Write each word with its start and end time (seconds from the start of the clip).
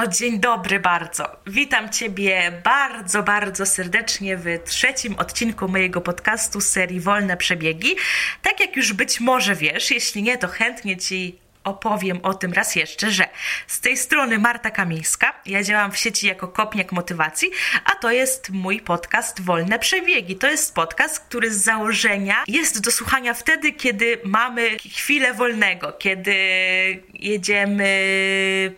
No 0.00 0.06
dzień 0.06 0.40
dobry 0.40 0.80
bardzo. 0.80 1.36
Witam 1.46 1.90
Ciebie 1.90 2.52
bardzo, 2.64 3.22
bardzo 3.22 3.66
serdecznie 3.66 4.36
w 4.36 4.44
trzecim 4.64 5.14
odcinku 5.18 5.68
mojego 5.68 6.00
podcastu 6.00 6.60
serii 6.60 7.00
Wolne 7.00 7.36
Przebiegi. 7.36 7.96
Tak 8.42 8.60
jak 8.60 8.76
już 8.76 8.92
być 8.92 9.20
może 9.20 9.54
wiesz, 9.54 9.90
jeśli 9.90 10.22
nie, 10.22 10.38
to 10.38 10.48
chętnie 10.48 10.96
Ci 10.96 11.38
opowiem 11.64 12.20
o 12.22 12.34
tym 12.34 12.52
raz 12.52 12.76
jeszcze, 12.76 13.10
że 13.10 13.28
z 13.66 13.80
tej 13.80 13.96
strony 13.96 14.38
Marta 14.38 14.70
Kamińska, 14.70 15.32
ja 15.46 15.62
działam 15.62 15.92
w 15.92 15.96
sieci 15.96 16.26
jako 16.26 16.48
kopniak 16.48 16.92
motywacji, 16.92 17.50
a 17.84 17.94
to 17.94 18.10
jest 18.10 18.50
mój 18.50 18.80
podcast 18.80 19.40
Wolne 19.40 19.78
Przebiegi. 19.78 20.36
To 20.36 20.50
jest 20.50 20.74
podcast, 20.74 21.20
który 21.20 21.54
z 21.54 21.64
założenia 21.64 22.44
jest 22.48 22.80
do 22.80 22.90
słuchania 22.90 23.34
wtedy, 23.34 23.72
kiedy 23.72 24.18
mamy 24.24 24.76
chwilę 24.78 25.34
wolnego, 25.34 25.92
kiedy 25.92 26.34
jedziemy 27.14 27.90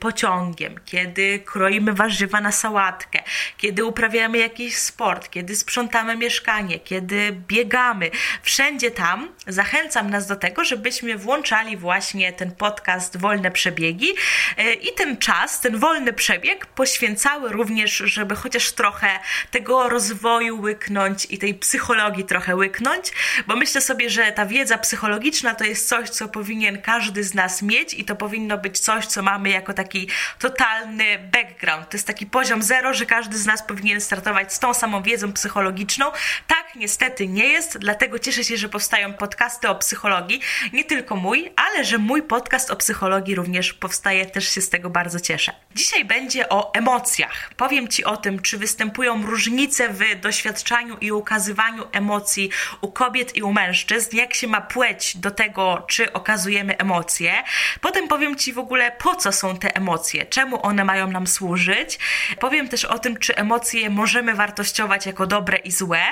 pociągiem, 0.01 0.75
kiedy 0.85 1.39
kroimy 1.39 1.93
warzywa 1.93 2.41
na 2.41 2.53
sałatkę, 2.53 3.23
kiedy 3.59 3.85
uprawiamy 3.85 4.39
jakiś 4.39 4.77
sport, 4.77 5.31
kiedy 5.31 5.57
sprzątamy 5.57 6.17
mieszkanie, 6.17 6.79
kiedy 6.79 7.33
biegamy. 7.33 8.11
Wszędzie 8.43 8.91
tam 8.91 9.29
zachęcam 9.47 10.11
nas 10.11 10.27
do 10.27 10.37
tego, 10.37 10.65
żebyśmy 10.65 11.19
włączali 11.19 11.77
właśnie 11.77 12.33
ten 12.33 12.53
podcast 12.53 13.17
Wolne 13.17 13.51
Przebiegi 13.51 14.09
e, 14.57 14.73
i 14.73 14.95
ten 14.97 15.17
czas, 15.17 15.61
ten 15.61 15.79
wolny 15.79 16.13
przebieg 16.13 16.67
poświęcały 16.67 17.53
również, 17.53 17.97
żeby 17.97 18.37
chociaż 18.37 18.73
trochę 18.73 19.09
tego 19.51 19.89
rozwoju 19.89 20.61
łyknąć 20.61 21.27
i 21.31 21.39
tej 21.39 21.55
psychologii 21.55 22.25
trochę 22.25 22.57
łyknąć, 22.57 23.13
bo 23.47 23.57
myślę 23.57 23.81
sobie, 23.81 24.11
że 24.11 24.33
ta 24.33 24.47
wiedza 24.47 24.79
psychologiczna 24.79 25.55
to 25.55 25.65
jest 25.65 25.89
coś, 25.89 26.11
co 26.11 26.29
powinien 26.29 26.83
każdy 26.83 27.25
z 27.25 27.35
nas 27.35 27.63
mieć 27.63 27.95
i 27.95 28.05
to 28.05 28.17
powinno 28.17 28.59
być 28.59 28.79
coś, 28.79 29.07
co 29.07 29.23
mamy 29.23 29.51
jako 29.51 29.73
taki 29.73 30.09
totalny 30.39 31.19
background. 31.33 31.91
To 31.91 31.97
jest 31.97 32.07
taki 32.07 32.27
poziom 32.27 32.63
zero, 32.63 32.95
że 32.95 33.07
każdy 33.07 33.39
z 33.39 33.47
nas 33.47 33.63
powinien 33.63 34.01
startować 34.01 34.55
z 34.55 34.59
tą 34.59 34.75
samą 34.75 35.03
wiedzą 35.03 35.33
psychologiczną. 35.33 36.11
Tak 36.47 36.67
niestety 36.77 37.29
nie 37.29 37.47
jest, 37.49 37.79
dlatego 37.79 38.19
cieszę 38.19 38.45
się, 38.45 38.57
że 38.57 38.69
powstają 38.69 39.13
podcasty 39.13 39.32
o 39.69 39.75
psychologii, 39.75 40.41
nie 40.73 40.85
tylko 40.85 41.17
mój, 41.17 41.53
ale 41.57 41.85
że 41.85 41.99
mój 41.99 42.23
podcast 42.23 42.43
podcast 42.43 42.71
o 42.71 42.77
psychologii 42.77 43.35
również 43.35 43.73
powstaje, 43.73 44.27
też 44.27 44.49
się 44.49 44.61
z 44.61 44.69
tego 44.69 44.91
bardzo 44.91 45.21
cieszę. 45.21 45.53
Dzisiaj 45.75 46.05
będzie 46.05 46.49
o 46.49 46.75
emocjach. 46.75 47.51
Powiem 47.57 47.89
Ci 47.89 48.05
o 48.05 48.17
tym, 48.17 48.41
czy 48.41 48.59
występują 48.59 49.27
różnice 49.27 49.89
w 49.89 50.21
doświadczaniu 50.21 50.97
i 51.01 51.13
ukazywaniu 51.13 51.85
emocji 51.93 52.51
u 52.81 52.93
kobiet 52.93 53.37
i 53.37 53.43
u 53.43 53.53
mężczyzn, 53.53 54.17
jak 54.17 54.35
się 54.35 54.47
ma 54.47 54.61
płeć 54.61 55.17
do 55.17 55.31
tego, 55.31 55.85
czy 55.89 56.13
okazujemy 56.13 56.79
emocje. 56.79 57.33
Potem 57.81 58.09
powiem 58.09 58.37
Ci 58.37 58.53
w 58.53 58.59
ogóle, 58.59 58.93
po 58.99 59.17
co 59.17 59.33
są 59.33 59.57
te 59.57 59.77
emocje, 59.77 60.27
czemu 60.27 60.67
one 60.67 60.85
mają 60.85 61.11
nam 61.11 61.27
służyć. 61.27 61.99
Powiem 62.41 62.69
też 62.69 62.85
o 62.85 62.99
tym, 62.99 63.17
czy 63.17 63.37
emocje 63.37 63.91
możemy 63.91 64.35
wartościować 64.35 65.07
jako 65.07 65.27
dobre 65.27 65.59
i 65.59 65.71
złe. 65.71 66.03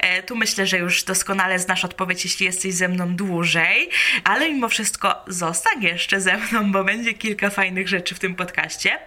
E, 0.00 0.22
tu 0.22 0.36
myślę, 0.36 0.66
że 0.66 0.78
już 0.78 1.04
doskonale 1.04 1.58
znasz 1.58 1.84
odpowiedź, 1.84 2.24
jeśli 2.24 2.46
jesteś 2.46 2.65
ze 2.72 2.88
mną 2.88 3.16
dłużej, 3.16 3.90
ale 4.24 4.48
mimo 4.48 4.68
wszystko 4.68 5.24
zostaniesz 5.26 6.06
jeszcze 6.06 6.20
ze 6.20 6.36
mną, 6.36 6.72
bo 6.72 6.84
będzie 6.84 7.14
kilka 7.14 7.50
fajnych 7.50 7.88
rzeczy 7.88 8.14
w 8.14 8.18
tym 8.18 8.34
podcaście. 8.34 8.98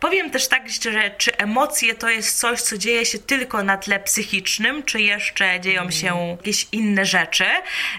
Powiem 0.00 0.30
też 0.30 0.48
tak 0.48 0.70
szczerze, 0.70 1.10
czy 1.18 1.36
emocje 1.36 1.94
to 1.94 2.10
jest 2.10 2.38
coś, 2.38 2.60
co 2.60 2.78
dzieje 2.78 3.06
się 3.06 3.18
tylko 3.18 3.62
na 3.62 3.76
tle 3.76 4.00
psychicznym, 4.00 4.82
czy 4.82 5.00
jeszcze 5.00 5.60
dzieją 5.60 5.90
się 5.90 6.36
jakieś 6.36 6.66
inne 6.72 7.04
rzeczy 7.04 7.44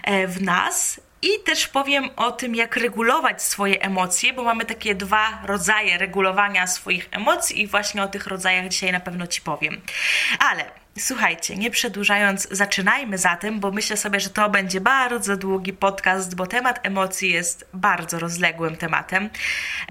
e, 0.04 0.26
w 0.26 0.42
nas. 0.42 1.00
I 1.22 1.28
też 1.44 1.68
powiem 1.68 2.10
o 2.16 2.32
tym, 2.32 2.54
jak 2.54 2.76
regulować 2.76 3.42
swoje 3.42 3.82
emocje, 3.82 4.32
bo 4.32 4.42
mamy 4.42 4.64
takie 4.64 4.94
dwa 4.94 5.42
rodzaje 5.46 5.98
regulowania 5.98 6.66
swoich 6.66 7.08
emocji, 7.10 7.62
i 7.62 7.66
właśnie 7.66 8.02
o 8.02 8.08
tych 8.08 8.26
rodzajach 8.26 8.68
dzisiaj 8.68 8.92
na 8.92 9.00
pewno 9.00 9.26
Ci 9.26 9.40
powiem. 9.40 9.80
Ale 10.38 10.83
Słuchajcie, 10.98 11.56
nie 11.56 11.70
przedłużając, 11.70 12.48
zaczynajmy 12.50 13.18
zatem, 13.18 13.60
bo 13.60 13.70
myślę 13.70 13.96
sobie, 13.96 14.20
że 14.20 14.30
to 14.30 14.50
będzie 14.50 14.80
bardzo 14.80 15.36
długi 15.36 15.72
podcast, 15.72 16.34
bo 16.34 16.46
temat 16.46 16.86
emocji 16.86 17.32
jest 17.32 17.68
bardzo 17.74 18.18
rozległym 18.18 18.76
tematem. 18.76 19.30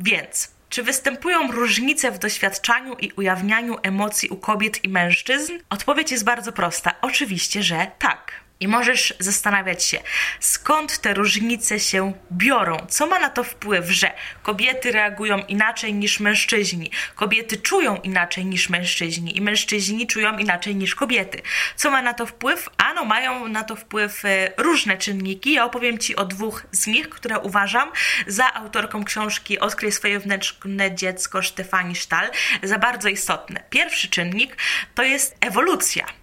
Więc 0.01 0.51
czy 0.69 0.83
występują 0.83 1.51
różnice 1.51 2.11
w 2.11 2.19
doświadczaniu 2.19 2.93
i 2.93 3.11
ujawnianiu 3.11 3.77
emocji 3.83 4.29
u 4.29 4.37
kobiet 4.37 4.83
i 4.83 4.89
mężczyzn? 4.89 5.53
Odpowiedź 5.69 6.11
jest 6.11 6.23
bardzo 6.23 6.51
prosta. 6.51 6.95
Oczywiście, 7.01 7.63
że 7.63 7.87
tak. 7.99 8.42
I 8.63 8.67
możesz 8.67 9.13
zastanawiać 9.19 9.83
się, 9.83 9.99
skąd 10.39 10.97
te 10.97 11.13
różnice 11.13 11.79
się 11.79 12.13
biorą, 12.31 12.77
co 12.89 13.07
ma 13.07 13.19
na 13.19 13.29
to 13.29 13.43
wpływ, 13.43 13.89
że 13.89 14.11
kobiety 14.43 14.91
reagują 14.91 15.37
inaczej 15.37 15.93
niż 15.93 16.19
mężczyźni, 16.19 16.91
kobiety 17.15 17.57
czują 17.57 18.01
inaczej 18.01 18.45
niż 18.45 18.69
mężczyźni 18.69 19.37
i 19.37 19.41
mężczyźni 19.41 20.07
czują 20.07 20.37
inaczej 20.37 20.75
niż 20.75 20.95
kobiety. 20.95 21.41
Co 21.75 21.91
ma 21.91 22.01
na 22.01 22.13
to 22.13 22.25
wpływ? 22.25 22.69
Ano, 22.77 23.05
mają 23.05 23.47
na 23.47 23.63
to 23.63 23.75
wpływ 23.75 24.25
e, 24.25 24.51
różne 24.57 24.97
czynniki. 24.97 25.53
Ja 25.53 25.65
opowiem 25.65 25.97
Ci 25.97 26.15
o 26.15 26.25
dwóch 26.25 26.65
z 26.71 26.87
nich, 26.87 27.09
które 27.09 27.39
uważam 27.39 27.91
za 28.27 28.53
autorką 28.53 29.03
książki 29.03 29.59
Odkryj 29.59 29.91
swoje 29.91 30.19
wnętrzne 30.19 30.95
dziecko 30.95 31.43
Stefani 31.43 31.95
Sztal 31.95 32.29
za 32.63 32.79
bardzo 32.79 33.09
istotne. 33.09 33.63
Pierwszy 33.69 34.09
czynnik 34.09 34.57
to 34.95 35.03
jest 35.03 35.37
ewolucja. 35.41 36.22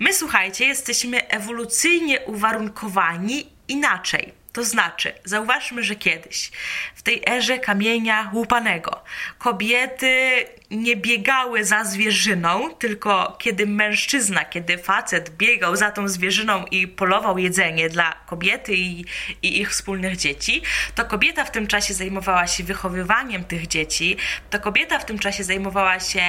My, 0.00 0.14
słuchajcie, 0.14 0.66
jesteśmy 0.66 1.28
ewolucyjnie 1.28 2.20
uwarunkowani 2.20 3.46
inaczej. 3.68 4.41
To 4.52 4.64
znaczy, 4.64 5.12
zauważmy, 5.24 5.82
że 5.84 5.96
kiedyś, 5.96 6.50
w 6.94 7.02
tej 7.02 7.22
erze 7.28 7.58
kamienia 7.58 8.30
łupanego, 8.34 9.02
kobiety 9.38 10.44
nie 10.70 10.96
biegały 10.96 11.64
za 11.64 11.84
zwierzyną, 11.84 12.74
tylko 12.74 13.36
kiedy 13.38 13.66
mężczyzna, 13.66 14.44
kiedy 14.44 14.78
facet 14.78 15.30
biegał 15.36 15.76
za 15.76 15.90
tą 15.90 16.08
zwierzyną 16.08 16.64
i 16.64 16.88
polował 16.88 17.38
jedzenie 17.38 17.88
dla 17.88 18.12
kobiety 18.26 18.74
i, 18.74 19.04
i 19.42 19.60
ich 19.60 19.70
wspólnych 19.70 20.16
dzieci, 20.16 20.62
to 20.94 21.04
kobieta 21.04 21.44
w 21.44 21.50
tym 21.50 21.66
czasie 21.66 21.94
zajmowała 21.94 22.46
się 22.46 22.64
wychowywaniem 22.64 23.44
tych 23.44 23.66
dzieci, 23.66 24.16
to 24.50 24.60
kobieta 24.60 24.98
w 24.98 25.04
tym 25.04 25.18
czasie 25.18 25.44
zajmowała 25.44 26.00
się 26.00 26.22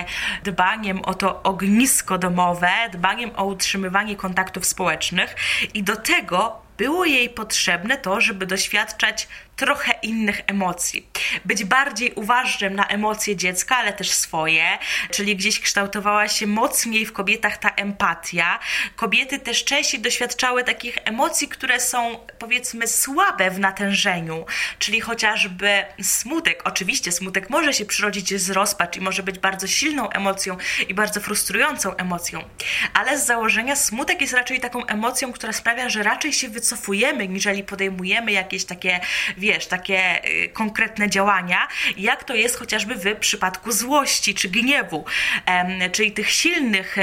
dbaniem 0.43 1.01
o 1.01 1.13
to 1.13 1.43
ognisko 1.43 2.17
domowe, 2.17 2.71
dbaniem 2.91 3.31
o 3.35 3.45
utrzymywanie 3.45 4.15
kontaktów 4.15 4.65
społecznych 4.65 5.35
i 5.73 5.83
do 5.83 5.95
tego 5.95 6.62
było 6.77 7.05
jej 7.05 7.29
potrzebne 7.29 7.97
to, 7.97 8.21
żeby 8.21 8.45
doświadczać 8.45 9.27
trochę 9.55 9.93
innych 10.01 10.41
emocji. 10.47 11.07
Być 11.45 11.63
bardziej 11.63 12.11
uważnym 12.11 12.75
na 12.75 12.87
emocje 12.87 13.35
dziecka, 13.35 13.77
ale 13.77 13.93
też 13.93 14.11
swoje, 14.11 14.77
czyli 15.11 15.35
gdzieś 15.35 15.59
kształtowała 15.59 16.27
się 16.27 16.47
mocniej 16.47 17.05
w 17.05 17.13
kobietach 17.13 17.57
ta 17.57 17.69
empatia. 17.69 18.59
Kobiety 18.95 19.39
też 19.39 19.63
częściej 19.65 20.01
doświadczały 20.01 20.63
takich 20.63 20.97
emocji, 21.05 21.47
które 21.47 21.79
są 21.79 22.19
powiedzmy 22.39 22.87
słabe 22.87 23.51
w 23.51 23.59
natężeniu, 23.59 24.45
czyli 24.79 25.01
chociażby 25.01 25.85
smutek. 26.01 26.61
Oczywiście 26.65 27.11
smutek 27.11 27.49
może 27.49 27.73
się 27.73 27.85
przyrodzić 27.85 28.41
z 28.41 28.49
rozpacz 28.49 28.97
i 28.97 29.01
może 29.01 29.23
być 29.23 29.39
bardzo 29.39 29.67
silną 29.67 30.09
emocją 30.09 30.57
i 30.87 30.93
bardzo 30.93 31.21
frustrującą 31.21 31.95
emocją, 31.95 32.43
ale 32.93 33.19
z 33.19 33.25
założenia 33.25 33.75
smutek 33.75 34.21
jest 34.21 34.33
raczej 34.33 34.59
taką 34.59 34.85
emocją, 34.85 35.33
która 35.33 35.53
sprawia, 35.53 35.89
że 35.89 36.03
raczej 36.03 36.33
się 36.33 36.49
wycofujemy, 36.49 37.27
niżeli 37.27 37.63
podejmujemy 37.63 38.31
jakieś 38.31 38.65
takie 38.65 38.99
wiesz, 39.43 39.67
takie 39.67 40.25
y, 40.25 40.49
konkretne 40.49 41.09
działania, 41.09 41.67
jak 41.97 42.23
to 42.23 42.35
jest 42.35 42.59
chociażby 42.59 42.95
w 42.95 43.15
przypadku 43.19 43.71
złości 43.71 44.35
czy 44.35 44.49
gniewu, 44.49 45.05
czyli 45.91 46.11
tych 46.11 46.29
silnych, 46.31 46.95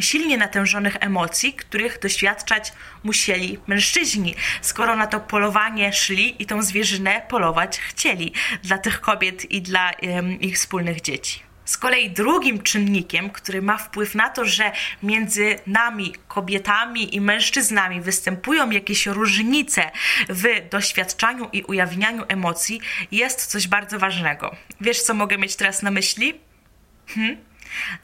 silnie 0.00 0.36
natężonych 0.36 0.96
emocji, 1.00 1.52
których 1.52 1.98
doświadczać 1.98 2.72
musieli 3.04 3.58
mężczyźni, 3.66 4.34
skoro 4.62 4.96
na 4.96 5.06
to 5.06 5.20
polowanie 5.20 5.92
szli 5.92 6.42
i 6.42 6.46
tą 6.46 6.62
zwierzynę 6.62 7.22
polować 7.28 7.78
chcieli 7.78 8.32
dla 8.62 8.78
tych 8.78 9.00
kobiet 9.00 9.50
i 9.50 9.62
dla 9.62 9.92
ich 10.40 10.56
wspólnych 10.56 11.00
dzieci. 11.00 11.47
Z 11.68 11.76
kolei 11.76 12.10
drugim 12.10 12.62
czynnikiem, 12.62 13.30
który 13.30 13.62
ma 13.62 13.78
wpływ 13.78 14.14
na 14.14 14.28
to, 14.28 14.44
że 14.44 14.72
między 15.02 15.58
nami, 15.66 16.14
kobietami 16.28 17.16
i 17.16 17.20
mężczyznami 17.20 18.00
występują 18.00 18.70
jakieś 18.70 19.06
różnice 19.06 19.90
w 20.28 20.68
doświadczaniu 20.70 21.48
i 21.52 21.62
ujawnianiu 21.62 22.24
emocji, 22.28 22.80
jest 23.12 23.46
coś 23.46 23.68
bardzo 23.68 23.98
ważnego. 23.98 24.56
Wiesz, 24.80 25.02
co 25.02 25.14
mogę 25.14 25.38
mieć 25.38 25.56
teraz 25.56 25.82
na 25.82 25.90
myśli? 25.90 26.40
Hm? 27.06 27.36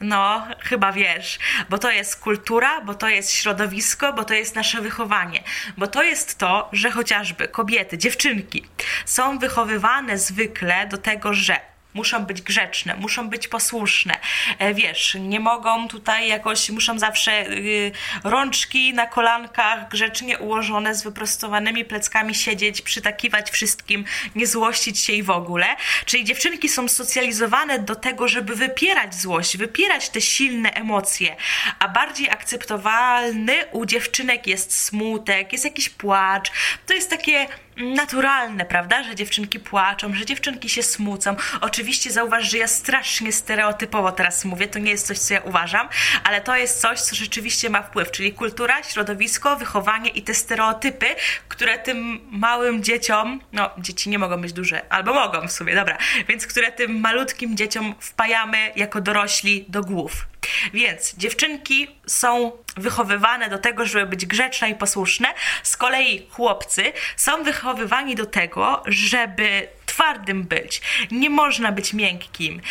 No, 0.01 0.47
chyba 0.59 0.91
wiesz, 0.91 1.39
bo 1.69 1.77
to 1.77 1.91
jest 1.91 2.19
kultura, 2.19 2.81
bo 2.81 2.93
to 2.93 3.09
jest 3.09 3.31
środowisko, 3.31 4.13
bo 4.13 4.23
to 4.23 4.33
jest 4.33 4.55
nasze 4.55 4.81
wychowanie, 4.81 5.43
bo 5.77 5.87
to 5.87 6.03
jest 6.03 6.37
to, 6.37 6.69
że 6.71 6.91
chociażby 6.91 7.47
kobiety, 7.47 7.97
dziewczynki 7.97 8.65
są 9.05 9.39
wychowywane 9.39 10.17
zwykle 10.17 10.87
do 10.87 10.97
tego, 10.97 11.33
że 11.33 11.74
muszą 11.95 12.25
być 12.25 12.41
grzeczne, 12.41 12.95
muszą 12.95 13.29
być 13.29 13.47
posłuszne. 13.47 14.19
E, 14.59 14.73
wiesz, 14.73 15.17
nie 15.19 15.39
mogą 15.39 15.87
tutaj 15.87 16.27
jakoś, 16.27 16.69
muszą 16.69 16.99
zawsze 16.99 17.49
y, 17.49 17.91
rączki 18.23 18.93
na 18.93 19.07
kolankach 19.07 19.89
grzecznie 19.89 20.39
ułożone 20.39 20.95
z 20.95 21.03
wyprostowanymi 21.03 21.85
pleckami 21.85 22.35
siedzieć, 22.35 22.81
przytakiwać 22.81 23.51
wszystkim, 23.51 24.05
nie 24.35 24.47
złościć 24.47 24.99
się 24.99 25.13
i 25.13 25.23
w 25.23 25.29
ogóle. 25.29 25.65
Czyli 26.05 26.23
dziewczynki 26.23 26.69
są 26.69 26.87
socjalizowane 26.87 27.79
do 27.79 27.95
tego, 27.95 28.27
żeby 28.27 28.55
wypierać 28.55 29.15
złość, 29.15 29.57
wypierać 29.57 30.09
te 30.09 30.21
silne 30.21 30.69
emocje, 30.73 31.35
a 31.79 31.87
bardziej 31.87 32.29
akceptowalny 32.29 33.53
u 33.71 33.85
dziewczynek 33.85 34.47
jest 34.47 34.77
smutek, 34.77 35.53
jest 35.53 35.65
jakiś 35.65 35.89
płacz. 35.89 36.51
To 36.87 36.93
jest 36.93 37.09
takie 37.09 37.47
naturalne, 37.77 38.65
prawda, 38.65 39.03
że 39.03 39.15
dziewczynki 39.15 39.59
płaczą, 39.59 40.13
że 40.13 40.25
dziewczynki 40.25 40.69
się 40.69 40.83
smucą. 40.83 41.35
Oczywiście 41.61 42.11
zauważ, 42.11 42.51
że 42.51 42.57
ja 42.57 42.67
strasznie 42.67 43.31
stereotypowo 43.31 44.11
teraz 44.11 44.45
mówię, 44.45 44.67
to 44.67 44.79
nie 44.79 44.91
jest 44.91 45.07
coś, 45.07 45.19
co 45.19 45.33
ja 45.33 45.41
uważam, 45.41 45.89
ale 46.23 46.41
to 46.41 46.55
jest 46.55 46.81
coś, 46.81 46.99
co 47.01 47.15
rzeczywiście 47.15 47.69
ma 47.69 47.81
wpływ, 47.81 48.11
czyli 48.11 48.33
kultura, 48.33 48.83
środowisko, 48.83 49.57
wychowanie 49.57 50.09
i 50.09 50.21
te 50.21 50.33
stereotypy, 50.33 51.05
które 51.47 51.79
tym 51.79 52.19
małym 52.31 52.83
dzieciom, 52.83 53.41
no 53.53 53.69
dzieci 53.77 54.09
nie 54.09 54.19
mogą 54.19 54.41
być 54.41 54.53
duże, 54.53 54.93
albo 54.93 55.13
mogą 55.13 55.47
w 55.47 55.51
sumie, 55.51 55.75
dobra, 55.75 55.97
więc 56.27 56.47
które 56.47 56.71
tym 56.71 56.99
malutkim 56.99 57.57
dzieciom 57.57 57.95
wpajamy 57.99 58.71
jako 58.75 59.01
dorośli 59.01 59.65
do 59.67 59.81
głów. 59.81 60.27
Więc 60.73 61.15
dziewczynki 61.17 61.87
są 62.07 62.51
wychowywane 62.77 63.49
do 63.49 63.57
tego, 63.57 63.85
żeby 63.85 64.05
być 64.05 64.25
grzeczne 64.25 64.69
i 64.69 64.75
posłuszne, 64.75 65.27
z 65.63 65.77
kolei 65.77 66.27
chłopcy 66.31 66.93
są 67.15 67.43
wychowywani 67.43 68.15
do 68.15 68.25
tego, 68.25 68.83
żeby 68.85 69.67
twardym 69.95 70.43
być. 70.43 70.81
Nie 71.11 71.29
można 71.29 71.71
być 71.71 71.93
miękkim. 71.93 72.61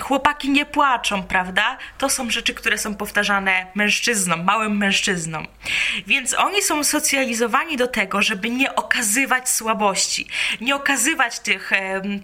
chłopaki 0.00 0.50
nie 0.50 0.66
płaczą, 0.66 1.22
prawda? 1.22 1.78
To 1.98 2.08
są 2.08 2.30
rzeczy, 2.30 2.54
które 2.54 2.78
są 2.78 2.94
powtarzane 2.94 3.66
mężczyznom, 3.74 4.44
małym 4.44 4.76
mężczyznom. 4.76 5.46
Więc 6.06 6.34
oni 6.34 6.62
są 6.62 6.84
socjalizowani 6.84 7.76
do 7.76 7.88
tego, 7.88 8.22
żeby 8.22 8.50
nie 8.50 8.74
okazywać 8.74 9.48
słabości, 9.48 10.26
nie 10.60 10.76
okazywać 10.76 11.40
tych, 11.40 11.70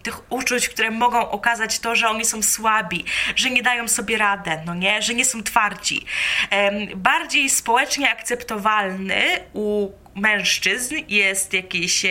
tych 0.02 0.32
uczuć, 0.32 0.68
które 0.68 0.90
mogą 0.90 1.30
okazać 1.30 1.78
to, 1.78 1.94
że 1.94 2.08
oni 2.08 2.24
są 2.24 2.42
słabi, 2.42 3.04
że 3.36 3.50
nie 3.50 3.62
dają 3.62 3.88
sobie 3.88 4.18
radę, 4.18 4.62
no 4.66 4.74
nie? 4.74 5.02
Że 5.02 5.14
nie 5.14 5.24
są 5.24 5.42
twardzi. 5.42 6.06
Bardziej 6.96 7.50
społecznie 7.50 8.10
akceptowalny 8.10 9.22
u 9.52 9.90
mężczyzn 10.14 10.94
jest 11.08 11.52
jakiś 11.52 12.06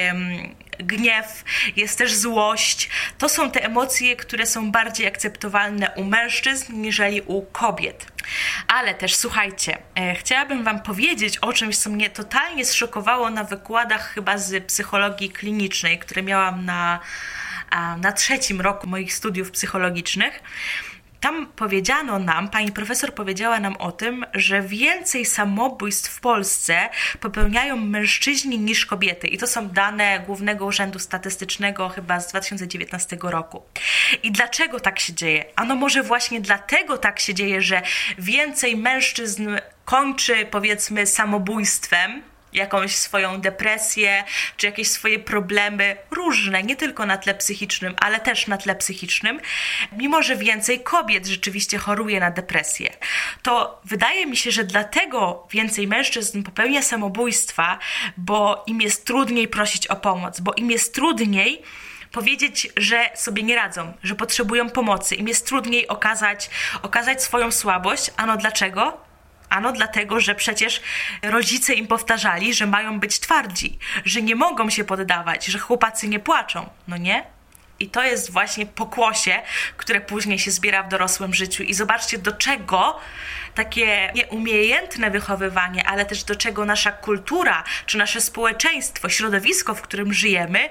gniew, 0.78 1.44
jest 1.76 1.98
też 1.98 2.14
złość. 2.14 2.90
To 3.18 3.30
są 3.30 3.52
te 3.52 3.64
emocje, 3.64 4.16
które 4.16 4.46
są 4.46 4.72
bardziej 4.72 5.08
akceptowalne 5.08 5.92
u 5.96 6.04
mężczyzn 6.04 6.82
niżeli 6.82 7.22
u 7.22 7.42
kobiet. 7.42 8.06
Ale 8.68 8.94
też 8.94 9.16
słuchajcie, 9.16 9.78
e, 9.96 10.16
chciałabym 10.16 10.64
Wam 10.64 10.80
powiedzieć 10.82 11.38
o 11.38 11.54
czymś, 11.54 11.78
co 11.78 11.90
mnie 11.90 12.10
totalnie 12.10 12.66
zszokowało 12.66 13.30
na 13.30 13.44
wykładach 13.44 14.14
chyba 14.14 14.38
z 14.38 14.66
psychologii 14.66 15.30
klinicznej, 15.30 16.00
które 16.00 16.24
miałam 16.24 16.66
na, 16.66 17.00
na 18.02 18.12
trzecim 18.12 18.62
roku 18.62 18.88
moich 18.88 19.14
studiów 19.14 19.52
psychologicznych 19.52 20.44
tam 21.26 21.48
powiedziano 21.56 22.20
nam, 22.20 22.50
pani 22.50 22.72
profesor 22.72 23.14
powiedziała 23.14 23.60
nam 23.60 23.78
o 23.78 23.92
tym, 23.92 24.26
że 24.34 24.62
więcej 24.62 25.26
samobójstw 25.26 26.12
w 26.12 26.20
Polsce 26.20 26.90
popełniają 27.20 27.76
mężczyźni 27.76 28.60
niż 28.60 28.86
kobiety. 28.86 29.28
I 29.28 29.38
to 29.38 29.48
są 29.48 29.70
dane 29.70 30.20
Głównego 30.20 30.66
Urzędu 30.66 31.00
Statystycznego 31.00 31.90
chyba 31.90 32.20
z 32.20 32.28
2019 32.28 33.18
roku. 33.22 33.64
I 34.24 34.32
dlaczego 34.32 34.80
tak 34.80 35.00
się 35.00 35.14
dzieje? 35.14 35.46
Ano 35.56 35.76
może 35.76 36.04
właśnie 36.04 36.42
dlatego 36.42 36.98
tak 36.98 37.20
się 37.20 37.34
dzieje, 37.34 37.62
że 37.62 37.82
więcej 38.18 38.78
mężczyzn 38.78 39.48
kończy 39.86 40.46
powiedzmy 40.52 41.08
samobójstwem, 41.08 42.24
jakąś 42.56 42.96
swoją 42.96 43.42
depresję, 43.42 44.24
czy 44.58 44.66
jakieś 44.66 44.88
swoje 44.88 45.20
problemy 45.20 45.98
różne, 46.12 46.64
nie 46.64 46.76
tylko 46.76 47.06
na 47.06 47.18
tle 47.18 47.36
psychicznym, 47.36 47.96
ale 48.00 48.20
też 48.20 48.48
na 48.48 48.58
tle 48.58 48.76
psychicznym, 48.76 49.40
mimo 49.92 50.22
że 50.22 50.36
więcej 50.36 50.80
kobiet 50.80 51.26
rzeczywiście 51.26 51.78
choruje 51.78 52.20
na 52.20 52.32
depresję. 52.32 52.94
To 53.42 53.82
wydaje 53.86 54.26
mi 54.26 54.38
się, 54.38 54.52
że 54.52 54.64
dlatego 54.64 55.48
więcej 55.52 55.88
mężczyzn 55.88 56.44
popełnia 56.44 56.82
samobójstwa, 56.82 57.80
bo 58.18 58.64
im 58.68 58.82
jest 58.82 59.06
trudniej 59.06 59.48
prosić 59.48 59.88
o 59.88 59.96
pomoc, 59.96 60.40
bo 60.40 60.54
im 60.54 60.72
jest 60.72 60.94
trudniej 60.96 61.62
powiedzieć, 62.12 62.68
że 62.78 63.10
sobie 63.16 63.44
nie 63.44 63.56
radzą, 63.56 63.94
że 64.04 64.16
potrzebują 64.16 64.70
pomocy. 64.70 65.16
Im 65.16 65.28
jest 65.28 65.48
trudniej 65.48 65.88
okazać, 65.88 66.50
okazać 66.82 67.24
swoją 67.24 67.52
słabość. 67.52 68.12
Ano 68.18 68.38
dlaczego? 68.38 69.06
Ano 69.50 69.72
dlatego, 69.72 70.20
że 70.20 70.36
przecież 70.36 70.82
rodzice 71.22 71.74
im 71.74 71.88
powtarzali, 71.88 72.54
że 72.54 72.66
mają 72.66 73.00
być 73.00 73.20
twardzi, 73.20 73.80
że 74.06 74.22
nie 74.22 74.36
mogą 74.36 74.70
się 74.70 74.84
poddawać, 74.84 75.46
że 75.46 75.60
chłopacy 75.60 76.08
nie 76.08 76.20
płaczą, 76.20 76.70
no 76.88 76.98
nie? 76.98 77.36
I 77.80 77.90
to 77.90 78.04
jest 78.04 78.32
właśnie 78.32 78.66
pokłosie, 78.66 79.42
które 79.78 80.02
później 80.02 80.40
się 80.40 80.52
zbiera 80.52 80.84
w 80.84 80.90
dorosłym 80.90 81.34
życiu. 81.34 81.64
I 81.64 81.74
zobaczcie, 81.74 82.18
do 82.18 82.32
czego 82.32 83.00
takie 83.56 84.12
nieumiejętne 84.16 85.12
wychowywanie, 85.12 85.88
ale 85.88 86.06
też 86.06 86.24
do 86.24 86.36
czego 86.36 86.66
nasza 86.66 86.92
kultura, 86.92 87.64
czy 87.86 87.98
nasze 87.98 88.22
społeczeństwo, 88.22 89.10
środowisko, 89.10 89.76
w 89.76 89.82
którym 89.82 90.14
żyjemy, 90.14 90.70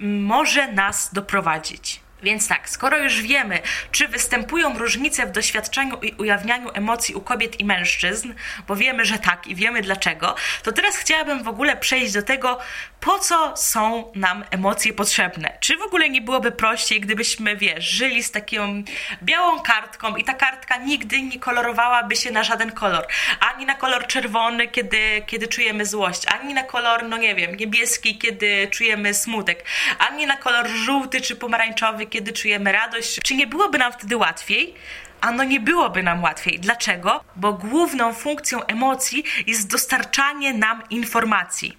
może 0.00 0.72
nas 0.72 1.14
doprowadzić. 1.14 2.05
Więc 2.22 2.48
tak, 2.48 2.68
skoro 2.68 2.98
już 2.98 3.22
wiemy, 3.22 3.58
czy 3.92 4.08
występują 4.08 4.78
różnice 4.78 5.26
w 5.26 5.30
doświadczeniu 5.30 5.96
i 6.02 6.12
ujawnianiu 6.12 6.70
emocji 6.74 7.14
u 7.14 7.20
kobiet 7.20 7.60
i 7.60 7.64
mężczyzn, 7.64 8.34
bo 8.68 8.76
wiemy, 8.76 9.04
że 9.04 9.18
tak 9.18 9.46
i 9.46 9.54
wiemy 9.54 9.82
dlaczego, 9.82 10.34
to 10.62 10.72
teraz 10.72 10.96
chciałabym 10.96 11.42
w 11.42 11.48
ogóle 11.48 11.76
przejść 11.76 12.12
do 12.12 12.22
tego, 12.22 12.58
po 13.00 13.18
co 13.18 13.56
są 13.56 14.12
nam 14.14 14.44
emocje 14.50 14.92
potrzebne. 14.92 15.58
Czy 15.60 15.76
w 15.76 15.82
ogóle 15.82 16.08
nie 16.08 16.22
byłoby 16.22 16.52
prościej, 16.52 17.00
gdybyśmy, 17.00 17.56
wiesz, 17.56 17.84
żyli 17.84 18.22
z 18.22 18.30
taką 18.30 18.82
białą 19.22 19.60
kartką 19.60 20.16
i 20.16 20.24
ta 20.24 20.34
kartka 20.34 20.76
nigdy 20.76 21.22
nie 21.22 21.38
kolorowałaby 21.38 22.16
się 22.16 22.30
na 22.30 22.44
żaden 22.44 22.72
kolor. 22.72 23.06
Ani 23.40 23.66
na 23.66 23.74
kolor 23.74 24.06
czerwony, 24.06 24.68
kiedy, 24.68 25.22
kiedy 25.26 25.48
czujemy 25.48 25.86
złość, 25.86 26.22
ani 26.26 26.54
na 26.54 26.62
kolor, 26.62 27.08
no 27.08 27.16
nie 27.16 27.34
wiem, 27.34 27.56
niebieski, 27.56 28.18
kiedy 28.18 28.68
czujemy 28.70 29.14
smutek, 29.14 29.64
ani 29.98 30.26
na 30.26 30.36
kolor 30.36 30.68
żółty 30.68 31.20
czy 31.20 31.36
pomarańczowy, 31.36 32.05
kiedy 32.06 32.32
czujemy 32.32 32.72
radość. 32.72 33.20
Czy 33.22 33.34
nie 33.34 33.46
byłoby 33.46 33.78
nam 33.78 33.92
wtedy 33.92 34.16
łatwiej? 34.16 34.74
Ano 35.20 35.44
nie 35.44 35.60
byłoby 35.60 36.02
nam 36.02 36.22
łatwiej. 36.22 36.60
Dlaczego? 36.60 37.24
Bo 37.36 37.52
główną 37.52 38.12
funkcją 38.14 38.66
emocji 38.66 39.24
jest 39.46 39.70
dostarczanie 39.70 40.54
nam 40.54 40.82
informacji. 40.90 41.78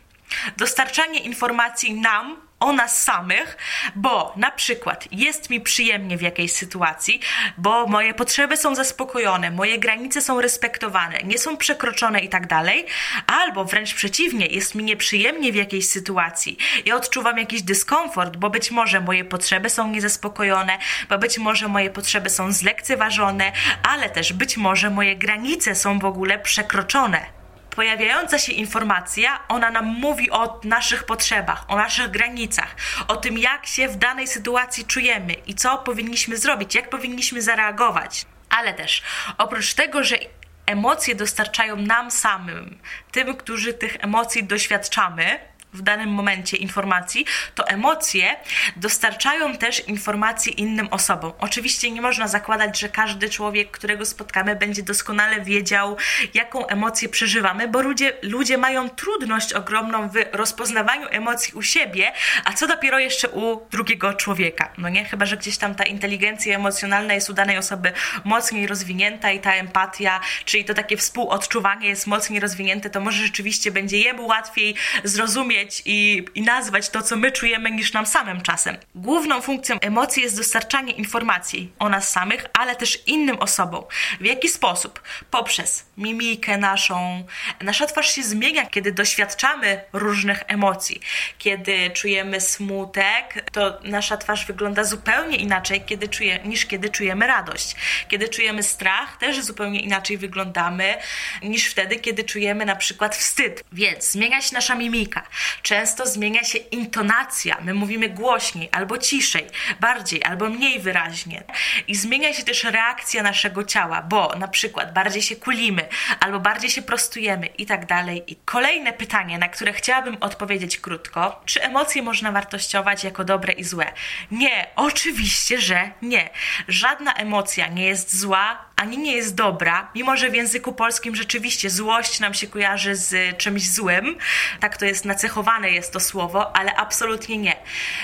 Dostarczanie 0.58 1.20
informacji 1.20 1.94
nam 1.94 2.47
o 2.60 2.74
nas 2.74 3.04
samych, 3.04 3.58
bo 3.96 4.34
na 4.36 4.52
przykład 4.52 5.08
jest 5.12 5.50
mi 5.50 5.62
przyjemnie 5.62 6.18
w 6.18 6.22
jakiejś 6.22 6.52
sytuacji, 6.52 7.20
bo 7.58 7.88
moje 7.88 8.14
potrzeby 8.14 8.58
są 8.58 8.76
zaspokojone, 8.76 9.52
moje 9.52 9.80
granice 9.80 10.22
są 10.22 10.42
respektowane, 10.42 11.20
nie 11.24 11.38
są 11.38 11.58
przekroczone 11.58 12.20
i 12.20 12.30
tak 12.30 12.48
dalej, 12.48 12.86
albo 13.28 13.66
wręcz 13.66 13.94
przeciwnie, 13.94 14.46
jest 14.46 14.76
mi 14.76 14.84
nieprzyjemnie 14.84 15.52
w 15.52 15.56
jakiejś 15.56 15.90
sytuacji. 15.90 16.58
Ja 16.86 16.96
odczuwam 16.96 17.38
jakiś 17.38 17.62
dyskomfort, 17.62 18.38
bo 18.38 18.50
być 18.50 18.72
może 18.72 19.02
moje 19.02 19.26
potrzeby 19.26 19.70
są 19.70 19.88
niezaspokojone, 19.88 20.78
bo 21.10 21.18
być 21.18 21.38
może 21.38 21.68
moje 21.68 21.90
potrzeby 21.90 22.30
są 22.30 22.52
zlekceważone, 22.52 23.52
ale 23.84 24.10
też 24.10 24.34
być 24.34 24.58
może 24.58 24.90
moje 24.90 25.16
granice 25.16 25.76
są 25.76 26.00
w 26.00 26.06
ogóle 26.06 26.40
przekroczone 26.40 27.37
pojawiająca 27.78 28.40
się 28.40 28.52
informacja, 28.52 29.40
ona 29.48 29.72
nam 29.72 29.86
mówi 29.86 30.32
o 30.32 30.62
naszych 30.64 31.04
potrzebach, 31.04 31.66
o 31.68 31.76
naszych 31.76 32.12
granicach, 32.12 32.76
o 33.08 33.16
tym, 33.16 33.38
jak 33.38 33.66
się 33.66 33.88
w 33.88 33.96
danej 33.96 34.28
sytuacji 34.28 34.86
czujemy 34.86 35.34
i 35.34 35.56
co 35.56 35.78
powinniśmy 35.78 36.38
zrobić, 36.38 36.76
jak 36.76 36.90
powinniśmy 36.90 37.42
zareagować. 37.42 38.26
Ale 38.50 38.74
też 38.74 39.04
oprócz 39.38 39.74
tego, 39.74 40.04
że 40.04 40.18
emocje 40.66 41.16
dostarczają 41.16 41.76
nam 41.76 42.12
samym, 42.12 42.78
tym, 43.12 43.36
którzy 43.36 43.74
tych 43.74 43.98
emocji 44.00 44.44
doświadczamy, 44.44 45.40
w 45.78 45.82
danym 45.82 46.10
momencie 46.10 46.58
informacji, 46.58 47.26
to 47.56 47.68
emocje 47.68 48.36
dostarczają 48.76 49.58
też 49.58 49.88
informacji 49.88 50.62
innym 50.62 50.88
osobom. 50.92 51.34
Oczywiście 51.40 51.92
nie 51.92 52.02
można 52.02 52.28
zakładać, 52.28 52.80
że 52.80 52.90
każdy 52.90 53.30
człowiek, 53.30 53.72
którego 53.72 54.06
spotkamy, 54.06 54.56
będzie 54.56 54.84
doskonale 54.84 55.42
wiedział, 55.42 55.98
jaką 56.34 56.68
emocję 56.68 57.10
przeżywamy, 57.10 57.68
bo 57.68 57.82
ludzie, 57.82 58.14
ludzie 58.22 58.58
mają 58.58 58.90
trudność 58.90 59.54
ogromną 59.54 60.10
w 60.10 60.14
rozpoznawaniu 60.32 61.08
emocji 61.12 61.54
u 61.54 61.62
siebie, 61.62 62.12
a 62.46 62.54
co 62.54 62.68
dopiero 62.68 63.00
jeszcze 63.00 63.30
u 63.30 63.68
drugiego 63.72 64.14
człowieka. 64.14 64.72
No 64.78 64.90
nie? 64.90 65.06
Chyba, 65.06 65.26
że 65.26 65.38
gdzieś 65.38 65.58
tam 65.58 65.76
ta 65.76 65.84
inteligencja 65.84 66.56
emocjonalna 66.56 67.14
jest 67.14 67.30
u 67.30 67.34
danej 67.34 67.58
osoby 67.58 67.92
mocniej 68.24 68.68
rozwinięta 68.68 69.32
i 69.32 69.40
ta 69.40 69.54
empatia, 69.54 70.20
czyli 70.46 70.66
to 70.66 70.74
takie 70.74 70.98
współodczuwanie 70.98 71.88
jest 71.90 72.08
mocniej 72.08 72.40
rozwinięte, 72.40 72.90
to 72.90 73.00
może 73.00 73.24
rzeczywiście 73.24 73.72
będzie 73.72 73.98
jemu 73.98 74.28
łatwiej 74.28 74.76
zrozumieć, 75.04 75.67
powiedzieć 75.68 75.82
i, 75.86 76.26
i 76.36 76.42
nazwać 76.42 76.90
to, 76.90 77.02
co 77.02 77.16
my 77.16 77.32
czujemy, 77.32 77.72
niż 77.72 77.94
nam 77.94 78.06
samym 78.06 78.42
czasem. 78.42 78.78
Główną 78.96 79.42
funkcją 79.42 79.78
emocji 79.82 80.24
jest 80.24 80.38
dostarczanie 80.38 80.94
informacji 80.94 81.72
o 81.80 81.90
nas 81.90 82.10
samych, 82.10 82.46
ale 82.54 82.76
też 82.76 83.08
innym 83.08 83.40
osobom. 83.40 83.84
W 84.20 84.26
jaki 84.26 84.50
sposób? 84.50 85.02
Poprzez 85.32 85.86
mimikę 85.98 86.58
naszą. 86.58 87.24
Nasza 87.62 87.86
twarz 87.86 88.16
się 88.16 88.24
zmienia, 88.24 88.66
kiedy 88.66 88.92
doświadczamy 88.92 89.82
różnych 89.94 90.44
emocji. 90.48 91.02
Kiedy 91.38 91.90
czujemy 91.90 92.42
smutek, 92.42 93.46
to 93.52 93.80
nasza 93.84 94.18
twarz 94.18 94.46
wygląda 94.46 94.84
zupełnie 94.84 95.38
inaczej 95.38 95.82
kiedy 95.82 96.08
czuje, 96.08 96.40
niż 96.46 96.66
kiedy 96.66 96.90
czujemy 96.90 97.28
radość. 97.28 97.76
Kiedy 98.08 98.30
czujemy 98.30 98.64
strach, 98.64 99.18
też 99.18 99.42
zupełnie 99.42 99.80
inaczej 99.80 100.18
wyglądamy 100.18 100.98
niż 101.44 101.68
wtedy, 101.68 101.96
kiedy 101.96 102.24
czujemy 102.24 102.66
na 102.66 102.76
przykład 102.76 103.16
wstyd. 103.16 103.64
Więc 103.72 104.12
zmienia 104.12 104.42
się 104.42 104.56
nasza 104.56 104.76
mimika. 104.76 105.24
Często 105.62 106.06
zmienia 106.06 106.44
się 106.44 106.58
intonacja. 106.58 107.58
My 107.62 107.74
mówimy 107.74 108.10
głośniej 108.10 108.70
albo 108.72 108.98
ciszej, 108.98 109.48
bardziej 109.80 110.24
albo 110.24 110.50
mniej 110.50 110.80
wyraźnie. 110.80 111.44
I 111.88 111.96
zmienia 111.96 112.34
się 112.34 112.44
też 112.44 112.64
reakcja 112.64 113.24
naszego 113.24 113.64
ciała, 113.64 114.02
bo 114.02 114.36
na 114.36 114.48
przykład 114.48 114.94
bardziej 114.94 115.22
się 115.22 115.36
kulimy 115.36 115.88
albo 116.20 116.40
bardziej 116.40 116.70
się 116.70 116.82
prostujemy 116.82 117.46
i 117.46 117.66
tak 117.66 117.86
dalej. 117.86 118.24
I 118.28 118.36
kolejne 118.36 118.94
pytanie, 118.94 119.38
na 119.38 119.50
które 119.50 119.74
chciałabym 119.74 120.18
odpowiedzieć 120.20 120.78
krótko. 120.78 121.42
Czy 121.46 121.64
emocje 121.64 122.02
można 122.02 122.32
wartościować 122.32 123.04
jako 123.04 123.24
dobre 123.24 123.54
i 123.54 123.64
złe? 123.64 123.94
Nie, 124.32 124.68
oczywiście, 124.76 125.62
że 125.62 125.92
nie. 126.02 126.30
Żadna 126.68 127.14
emocja 127.14 127.68
nie 127.68 127.86
jest 127.86 128.20
zła, 128.20 128.66
ani 128.76 128.98
nie 128.98 129.16
jest 129.16 129.36
dobra, 129.36 129.92
mimo 129.96 130.18
że 130.18 130.30
w 130.30 130.36
języku 130.36 130.74
polskim 130.74 131.16
rzeczywiście 131.16 131.70
złość 131.70 132.20
nam 132.20 132.34
się 132.34 132.48
kojarzy 132.48 132.96
z 132.96 133.38
czymś 133.38 133.70
złym, 133.70 134.18
tak 134.60 134.78
to 134.78 134.86
jest 134.86 135.06
nacechowane 135.06 135.37
jest 135.72 135.94
to 135.94 136.00
słowo, 136.00 136.56
ale 136.56 136.76
absolutnie 136.76 137.38
nie. 137.38 137.56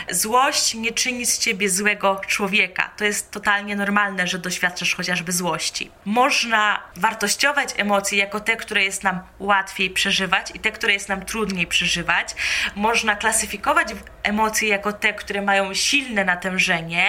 Złość 0.10 0.74
nie 0.74 0.92
czyni 0.92 1.26
z 1.26 1.40
ciebie 1.40 1.70
złego 1.70 2.22
człowieka. 2.28 2.92
To 2.98 3.06
jest 3.06 3.32
totalnie 3.32 3.76
normalne, 3.76 4.28
że 4.28 4.40
doświadczasz 4.40 4.96
chociażby 4.96 5.32
złości. 5.32 5.92
Można 6.06 6.80
wartościować 6.96 7.70
emocje 7.78 8.18
jako 8.18 8.40
te, 8.40 8.56
które 8.56 8.84
jest 8.84 9.04
nam 9.04 9.20
łatwiej 9.40 9.90
przeżywać 9.90 10.52
i 10.54 10.60
te, 10.60 10.72
które 10.72 10.94
jest 10.94 11.10
nam 11.10 11.26
trudniej 11.26 11.68
przeżywać. 11.68 12.36
Można 12.76 13.16
klasyfikować 13.16 13.88
emocje 14.24 14.70
jako 14.70 14.94
te, 14.94 15.14
które 15.14 15.42
mają 15.42 15.74
silne 15.74 16.26
natężenie 16.26 17.06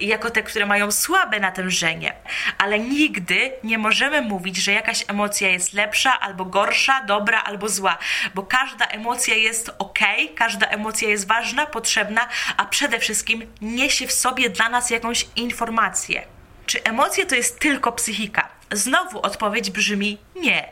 i 0.00 0.06
jako 0.06 0.30
te, 0.30 0.42
które 0.42 0.66
mają 0.66 0.90
słabe 0.92 1.40
natężenie, 1.40 2.12
ale 2.58 2.78
nigdy 2.78 3.52
nie 3.64 3.78
możemy 3.78 4.22
mówić, 4.22 4.56
że 4.56 4.72
jakaś 4.72 5.04
emocja 5.08 5.48
jest 5.48 5.72
lepsza 5.72 6.20
albo 6.20 6.44
gorsza, 6.44 7.04
dobra 7.04 7.42
albo 7.42 7.68
zła, 7.68 7.98
bo 8.34 8.42
każda 8.42 8.86
emocja 8.86 9.34
jest 9.34 9.63
ok, 9.78 9.98
każda 10.34 10.66
emocja 10.66 11.08
jest 11.08 11.26
ważna, 11.26 11.66
potrzebna, 11.66 12.28
a 12.56 12.64
przede 12.64 12.98
wszystkim 12.98 13.52
niesie 13.60 14.06
w 14.06 14.12
sobie 14.12 14.50
dla 14.50 14.68
nas 14.68 14.90
jakąś 14.90 15.26
informację. 15.36 16.26
Czy 16.66 16.82
emocje 16.82 17.26
to 17.26 17.34
jest 17.34 17.58
tylko 17.58 17.92
psychika? 17.92 18.48
Znowu 18.72 19.20
odpowiedź 19.20 19.70
brzmi 19.70 20.18
nie, 20.36 20.68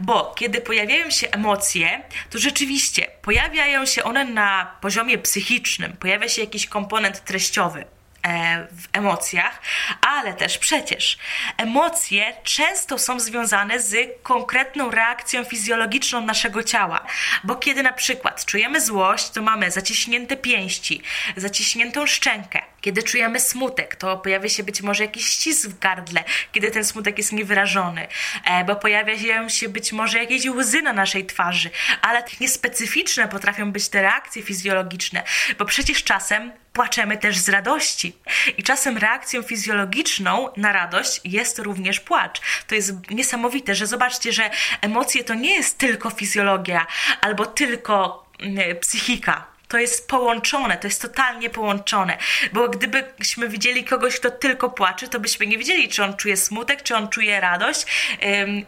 bo 0.00 0.34
kiedy 0.38 0.60
pojawiają 0.60 1.10
się 1.10 1.30
emocje, 1.30 2.02
to 2.30 2.38
rzeczywiście 2.38 3.06
pojawiają 3.22 3.86
się 3.86 4.04
one 4.04 4.24
na 4.24 4.76
poziomie 4.80 5.18
psychicznym, 5.18 5.92
pojawia 5.92 6.28
się 6.28 6.40
jakiś 6.40 6.66
komponent 6.66 7.24
treściowy. 7.24 7.84
E, 8.26 8.66
w 8.72 8.88
emocjach, 8.92 9.62
ale 10.00 10.34
też 10.34 10.58
przecież 10.58 11.18
emocje 11.56 12.36
często 12.44 12.98
są 12.98 13.20
związane 13.20 13.80
z 13.80 14.22
konkretną 14.22 14.90
reakcją 14.90 15.44
fizjologiczną 15.44 16.20
naszego 16.20 16.62
ciała, 16.62 17.06
bo 17.44 17.56
kiedy 17.56 17.82
na 17.82 17.92
przykład 17.92 18.44
czujemy 18.44 18.80
złość, 18.80 19.30
to 19.30 19.42
mamy 19.42 19.70
zaciśnięte 19.70 20.36
pięści, 20.36 21.02
zaciśniętą 21.36 22.06
szczękę. 22.06 22.62
Kiedy 22.80 23.02
czujemy 23.02 23.40
smutek, 23.40 23.96
to 23.96 24.16
pojawia 24.16 24.48
się 24.48 24.62
być 24.62 24.82
może 24.82 25.04
jakiś 25.04 25.26
ścisk 25.26 25.68
w 25.68 25.78
gardle, 25.78 26.24
kiedy 26.52 26.70
ten 26.70 26.84
smutek 26.84 27.18
jest 27.18 27.32
niewyrażony, 27.32 28.08
e, 28.44 28.64
bo 28.64 28.76
pojawia 28.76 29.14
się 29.48 29.68
być 29.68 29.92
może 29.92 30.18
jakieś 30.18 30.46
łzy 30.46 30.82
na 30.82 30.92
naszej 30.92 31.26
twarzy, 31.26 31.70
ale 32.02 32.24
niespecyficzne 32.40 33.28
potrafią 33.28 33.72
być 33.72 33.88
te 33.88 34.02
reakcje 34.02 34.42
fizjologiczne, 34.42 35.22
bo 35.58 35.64
przecież 35.64 36.04
czasem 36.04 36.52
płaczemy 36.72 37.18
też 37.18 37.38
z 37.38 37.48
radości. 37.48 38.16
I 38.58 38.62
czasem 38.62 38.98
reakcją 38.98 39.42
fizjologiczną 39.42 40.48
na 40.56 40.72
radość 40.72 41.20
jest 41.24 41.58
również 41.58 42.00
płacz. 42.00 42.40
To 42.66 42.74
jest 42.74 43.10
niesamowite, 43.10 43.74
że 43.74 43.86
zobaczcie, 43.86 44.32
że 44.32 44.50
emocje 44.80 45.24
to 45.24 45.34
nie 45.34 45.54
jest 45.54 45.78
tylko 45.78 46.10
fizjologia 46.10 46.86
albo 47.20 47.46
tylko 47.46 48.26
mm, 48.40 48.76
psychika 48.76 49.49
to 49.70 49.78
jest 49.78 50.08
połączone, 50.08 50.76
to 50.76 50.86
jest 50.86 51.02
totalnie 51.02 51.50
połączone. 51.50 52.18
Bo 52.52 52.68
gdybyśmy 52.68 53.48
widzieli 53.48 53.84
kogoś, 53.84 54.16
kto 54.16 54.30
tylko 54.30 54.70
płacze, 54.70 55.08
to 55.08 55.20
byśmy 55.20 55.46
nie 55.46 55.58
wiedzieli, 55.58 55.88
czy 55.88 56.04
on 56.04 56.16
czuje 56.16 56.36
smutek, 56.36 56.82
czy 56.82 56.96
on 56.96 57.08
czuje 57.08 57.40
radość. 57.40 57.86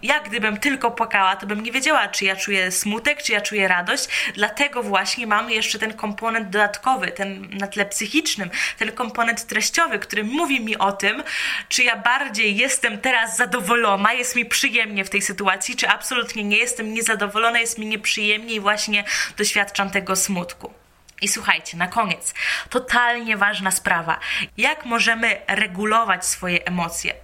Ja 0.02 0.20
gdybym 0.20 0.56
tylko 0.56 0.90
płakała, 0.90 1.36
to 1.36 1.46
bym 1.46 1.62
nie 1.62 1.72
wiedziała, 1.72 2.08
czy 2.08 2.24
ja 2.24 2.36
czuję 2.36 2.70
smutek, 2.70 3.22
czy 3.22 3.32
ja 3.32 3.40
czuję 3.40 3.68
radość. 3.68 4.08
Dlatego 4.34 4.82
właśnie 4.82 5.26
mamy 5.26 5.52
jeszcze 5.52 5.78
ten 5.78 5.94
komponent 5.94 6.50
dodatkowy, 6.50 7.10
ten 7.10 7.48
na 7.50 7.66
tle 7.66 7.86
psychicznym, 7.86 8.50
ten 8.78 8.92
komponent 8.92 9.46
treściowy, 9.46 9.98
który 9.98 10.24
mówi 10.24 10.60
mi 10.60 10.78
o 10.78 10.92
tym, 10.92 11.22
czy 11.68 11.82
ja 11.82 11.96
bardziej 11.96 12.56
jestem 12.56 12.98
teraz 12.98 13.36
zadowolona, 13.36 14.12
jest 14.12 14.36
mi 14.36 14.46
przyjemnie 14.46 15.04
w 15.04 15.10
tej 15.10 15.22
sytuacji, 15.22 15.76
czy 15.76 15.88
absolutnie 15.88 16.44
nie 16.44 16.56
jestem 16.56 16.94
niezadowolona, 16.94 17.60
jest 17.60 17.78
mi 17.78 17.86
nieprzyjemnie 17.86 18.54
i 18.54 18.60
właśnie 18.60 19.04
doświadczam 19.36 19.90
tego 19.90 20.16
smutku. 20.16 20.74
I 21.22 21.28
słuchajcie, 21.28 21.76
na 21.76 21.86
koniec, 21.86 22.34
totalnie 22.70 23.36
ważna 23.36 23.70
sprawa. 23.70 24.18
Jak 24.56 24.84
możemy 24.84 25.40
regulować 25.48 26.26
swoje 26.26 26.64
emocje? 26.64 27.14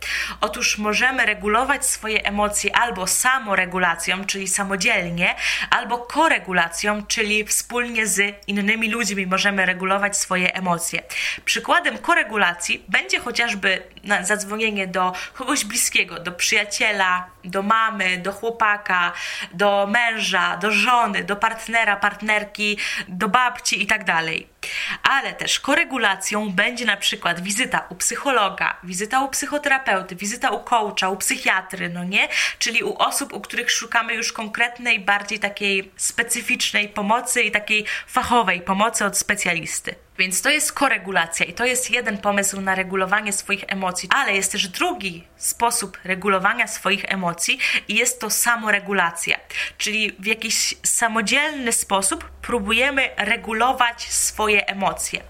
Otóż 0.41 0.79
możemy 0.79 1.27
regulować 1.27 1.87
swoje 1.87 2.25
emocje 2.25 2.77
albo 2.77 3.07
samoregulacją, 3.07 4.25
czyli 4.25 4.49
samodzielnie, 4.49 5.35
albo 5.71 5.99
koregulacją, 5.99 7.07
czyli 7.07 7.45
wspólnie 7.45 8.07
z 8.07 8.47
innymi 8.47 8.91
ludźmi 8.91 9.27
możemy 9.27 9.67
regulować 9.67 10.17
swoje 10.17 10.55
emocje. 10.55 11.03
Przykładem 11.45 11.99
koregulacji 11.99 12.85
będzie 12.89 13.19
chociażby 13.21 13.83
zadzwonienie 14.23 14.87
do 14.87 15.13
kogoś 15.35 15.65
bliskiego, 15.65 16.21
do 16.21 16.33
przyjaciela, 16.33 17.31
do 17.51 17.63
mamy, 17.63 18.19
do 18.19 18.33
chłopaka, 18.33 19.13
do 19.53 19.87
męża, 19.87 20.57
do 20.57 20.71
żony, 20.71 21.25
do 21.25 21.37
partnera, 21.37 21.97
partnerki, 21.97 22.79
do 23.09 23.29
babci 23.29 23.83
tak 23.87 24.05
dalej. 24.05 24.58
Ale 25.03 25.33
też 25.33 25.61
koregulacją 25.61 26.51
będzie 26.51 26.85
na 26.85 26.97
przykład 26.97 27.41
wizyta 27.41 27.87
u 27.89 27.95
psychologa, 27.95 28.77
wizyta 28.85 29.25
u 29.25 29.29
psychoterapeuty, 29.29 30.17
wizyta 30.17 30.51
u 30.51 30.65
coacha, 30.65 31.09
u 31.09 31.17
psychiatry, 31.17 31.89
no 31.89 32.05
nie? 32.05 32.29
Czyli 32.59 32.83
u 32.83 32.95
osób, 32.99 33.33
u 33.33 33.41
których 33.41 33.71
szukamy 33.71 34.15
już 34.15 34.33
konkretnej, 34.33 35.01
bardziej 35.01 35.39
takiej 35.39 35.93
specyficznej 35.97 36.89
pomocy 36.89 37.43
i 37.43 37.51
takiej 37.51 37.85
fachowej 38.07 38.61
pomocy 38.61 39.05
od 39.05 39.19
specjalisty. 39.19 39.95
Więc 40.19 40.43
to 40.43 40.51
jest 40.51 40.73
koregulacja 40.73 41.47
i 41.47 41.53
to 41.53 41.65
jest 41.65 41.91
jeden 41.91 42.19
pomysł 42.19 42.61
na 42.61 42.75
regulowanie 42.75 43.33
swoich 43.33 43.65
emocji, 43.69 44.09
ale 44.13 44.35
jest 44.35 44.53
też 44.53 44.69
drugi 44.69 45.25
sposób 45.37 45.99
regulowania 46.05 46.67
swoich 46.67 47.05
emocji 47.09 47.59
i 47.89 47.95
jest 47.95 48.21
to 48.21 48.31
samoregulacja, 48.31 49.39
czyli 49.79 50.13
w 50.19 50.27
jakiś 50.27 50.75
samodzielny 50.83 51.73
sposób 51.73 52.31
próbujemy 52.49 53.11
regulować 53.17 54.03
swoje 54.03 54.67
emocje. 54.67 55.21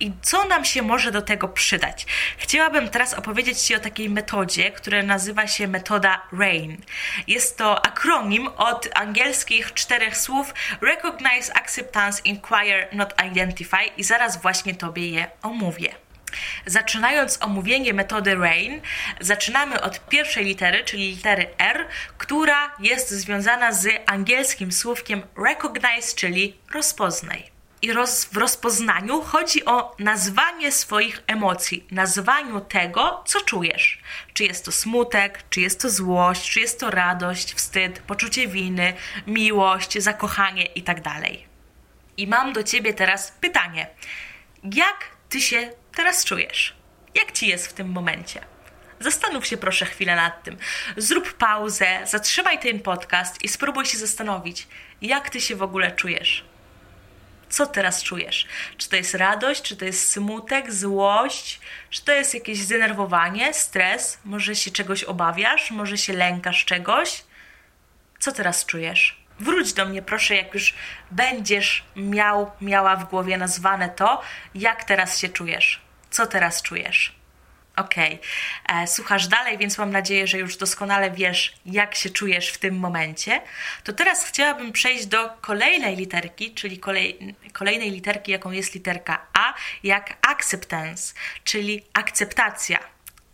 I 0.00 0.12
co 0.22 0.44
nam 0.44 0.64
się 0.64 0.82
może 0.82 1.12
do 1.12 1.22
tego 1.22 1.48
przydać? 1.48 2.06
Chciałabym 2.38 2.88
teraz 2.88 3.14
opowiedzieć 3.14 3.58
Ci 3.58 3.74
o 3.74 3.80
takiej 3.80 4.10
metodzie, 4.10 4.70
która 4.70 5.02
nazywa 5.02 5.46
się 5.46 5.68
metoda 5.68 6.22
RAIN. 6.32 6.76
Jest 7.26 7.58
to 7.58 7.86
akronim 7.86 8.48
od 8.48 8.88
angielskich 8.94 9.74
czterech 9.74 10.16
słów 10.16 10.54
Recognize, 10.80 11.56
Acceptance, 11.56 12.22
Inquire, 12.24 12.88
Not 12.92 13.14
Identify 13.30 13.84
i 13.96 14.04
zaraz 14.04 14.42
właśnie 14.42 14.74
Tobie 14.74 15.10
je 15.10 15.26
omówię. 15.42 16.05
Zaczynając 16.66 17.42
omówienie 17.42 17.94
metody 17.94 18.34
RAIN, 18.34 18.80
zaczynamy 19.20 19.80
od 19.80 20.08
pierwszej 20.08 20.44
litery, 20.44 20.84
czyli 20.84 21.10
litery 21.10 21.46
R, 21.58 21.86
która 22.18 22.76
jest 22.78 23.10
związana 23.10 23.72
z 23.72 23.88
angielskim 24.06 24.72
słówkiem 24.72 25.22
recognize, 25.36 26.14
czyli 26.16 26.56
rozpoznaj. 26.74 27.56
I 27.82 27.92
roz, 27.92 28.24
w 28.24 28.36
rozpoznaniu 28.36 29.20
chodzi 29.20 29.64
o 29.64 29.96
nazwanie 29.98 30.72
swoich 30.72 31.22
emocji, 31.26 31.86
nazwaniu 31.90 32.60
tego, 32.60 33.22
co 33.26 33.40
czujesz. 33.40 33.98
Czy 34.34 34.44
jest 34.44 34.64
to 34.64 34.72
smutek, 34.72 35.42
czy 35.50 35.60
jest 35.60 35.80
to 35.80 35.90
złość, 35.90 36.50
czy 36.50 36.60
jest 36.60 36.80
to 36.80 36.90
radość, 36.90 37.54
wstyd, 37.54 37.98
poczucie 37.98 38.48
winy, 38.48 38.94
miłość, 39.26 39.98
zakochanie 39.98 40.64
itd. 40.64 41.02
Tak 41.02 41.22
I 42.16 42.26
mam 42.26 42.52
do 42.52 42.62
ciebie 42.62 42.94
teraz 42.94 43.32
pytanie: 43.40 43.86
jak 44.62 45.04
ty 45.28 45.40
się 45.40 45.70
teraz 45.96 46.24
czujesz? 46.24 46.74
Jak 47.14 47.32
ci 47.32 47.46
jest 47.46 47.66
w 47.66 47.72
tym 47.72 47.88
momencie? 47.88 48.40
Zastanów 49.00 49.46
się 49.46 49.56
proszę 49.56 49.86
chwilę 49.86 50.16
nad 50.16 50.42
tym. 50.42 50.56
Zrób 50.96 51.32
pauzę, 51.32 51.86
zatrzymaj 52.04 52.58
ten 52.58 52.80
podcast 52.80 53.44
i 53.44 53.48
spróbuj 53.48 53.86
się 53.86 53.98
zastanowić, 53.98 54.66
jak 55.02 55.30
ty 55.30 55.40
się 55.40 55.56
w 55.56 55.62
ogóle 55.62 55.92
czujesz. 55.92 56.44
Co 57.48 57.66
teraz 57.66 58.02
czujesz? 58.02 58.46
Czy 58.76 58.88
to 58.88 58.96
jest 58.96 59.14
radość, 59.14 59.62
czy 59.62 59.76
to 59.76 59.84
jest 59.84 60.12
smutek, 60.12 60.72
złość, 60.72 61.60
czy 61.90 62.04
to 62.04 62.12
jest 62.12 62.34
jakieś 62.34 62.58
zdenerwowanie, 62.58 63.54
stres? 63.54 64.18
Może 64.24 64.56
się 64.56 64.70
czegoś 64.70 65.04
obawiasz, 65.04 65.70
może 65.70 65.98
się 65.98 66.12
lękasz 66.12 66.64
czegoś? 66.64 67.24
Co 68.18 68.32
teraz 68.32 68.66
czujesz? 68.66 69.26
Wróć 69.40 69.72
do 69.72 69.86
mnie, 69.86 70.02
proszę, 70.02 70.34
jak 70.34 70.54
już 70.54 70.74
będziesz 71.10 71.84
miał, 71.96 72.50
miała 72.60 72.96
w 72.96 73.10
głowie 73.10 73.38
nazwane 73.38 73.88
to, 73.88 74.22
jak 74.54 74.84
teraz 74.84 75.18
się 75.18 75.28
czujesz. 75.28 75.85
Co 76.10 76.26
teraz 76.26 76.62
czujesz? 76.62 77.16
Okej, 77.76 78.20
okay. 78.64 78.82
E, 78.82 78.86
słuchasz 78.86 79.28
dalej, 79.28 79.58
więc 79.58 79.78
mam 79.78 79.90
nadzieję, 79.90 80.26
że 80.26 80.38
już 80.38 80.56
doskonale 80.56 81.10
wiesz, 81.10 81.54
jak 81.66 81.94
się 81.94 82.10
czujesz 82.10 82.48
w 82.48 82.58
tym 82.58 82.78
momencie. 82.78 83.42
To 83.84 83.92
teraz 83.92 84.24
chciałabym 84.24 84.72
przejść 84.72 85.06
do 85.06 85.30
kolejnej 85.40 85.96
literki, 85.96 86.54
czyli 86.54 86.78
kolej, 86.78 87.34
kolejnej 87.52 87.90
literki, 87.90 88.32
jaką 88.32 88.50
jest 88.50 88.74
literka 88.74 89.26
A, 89.34 89.54
jak 89.82 90.16
acceptance, 90.22 91.14
czyli 91.44 91.82
akceptacja 91.94 92.78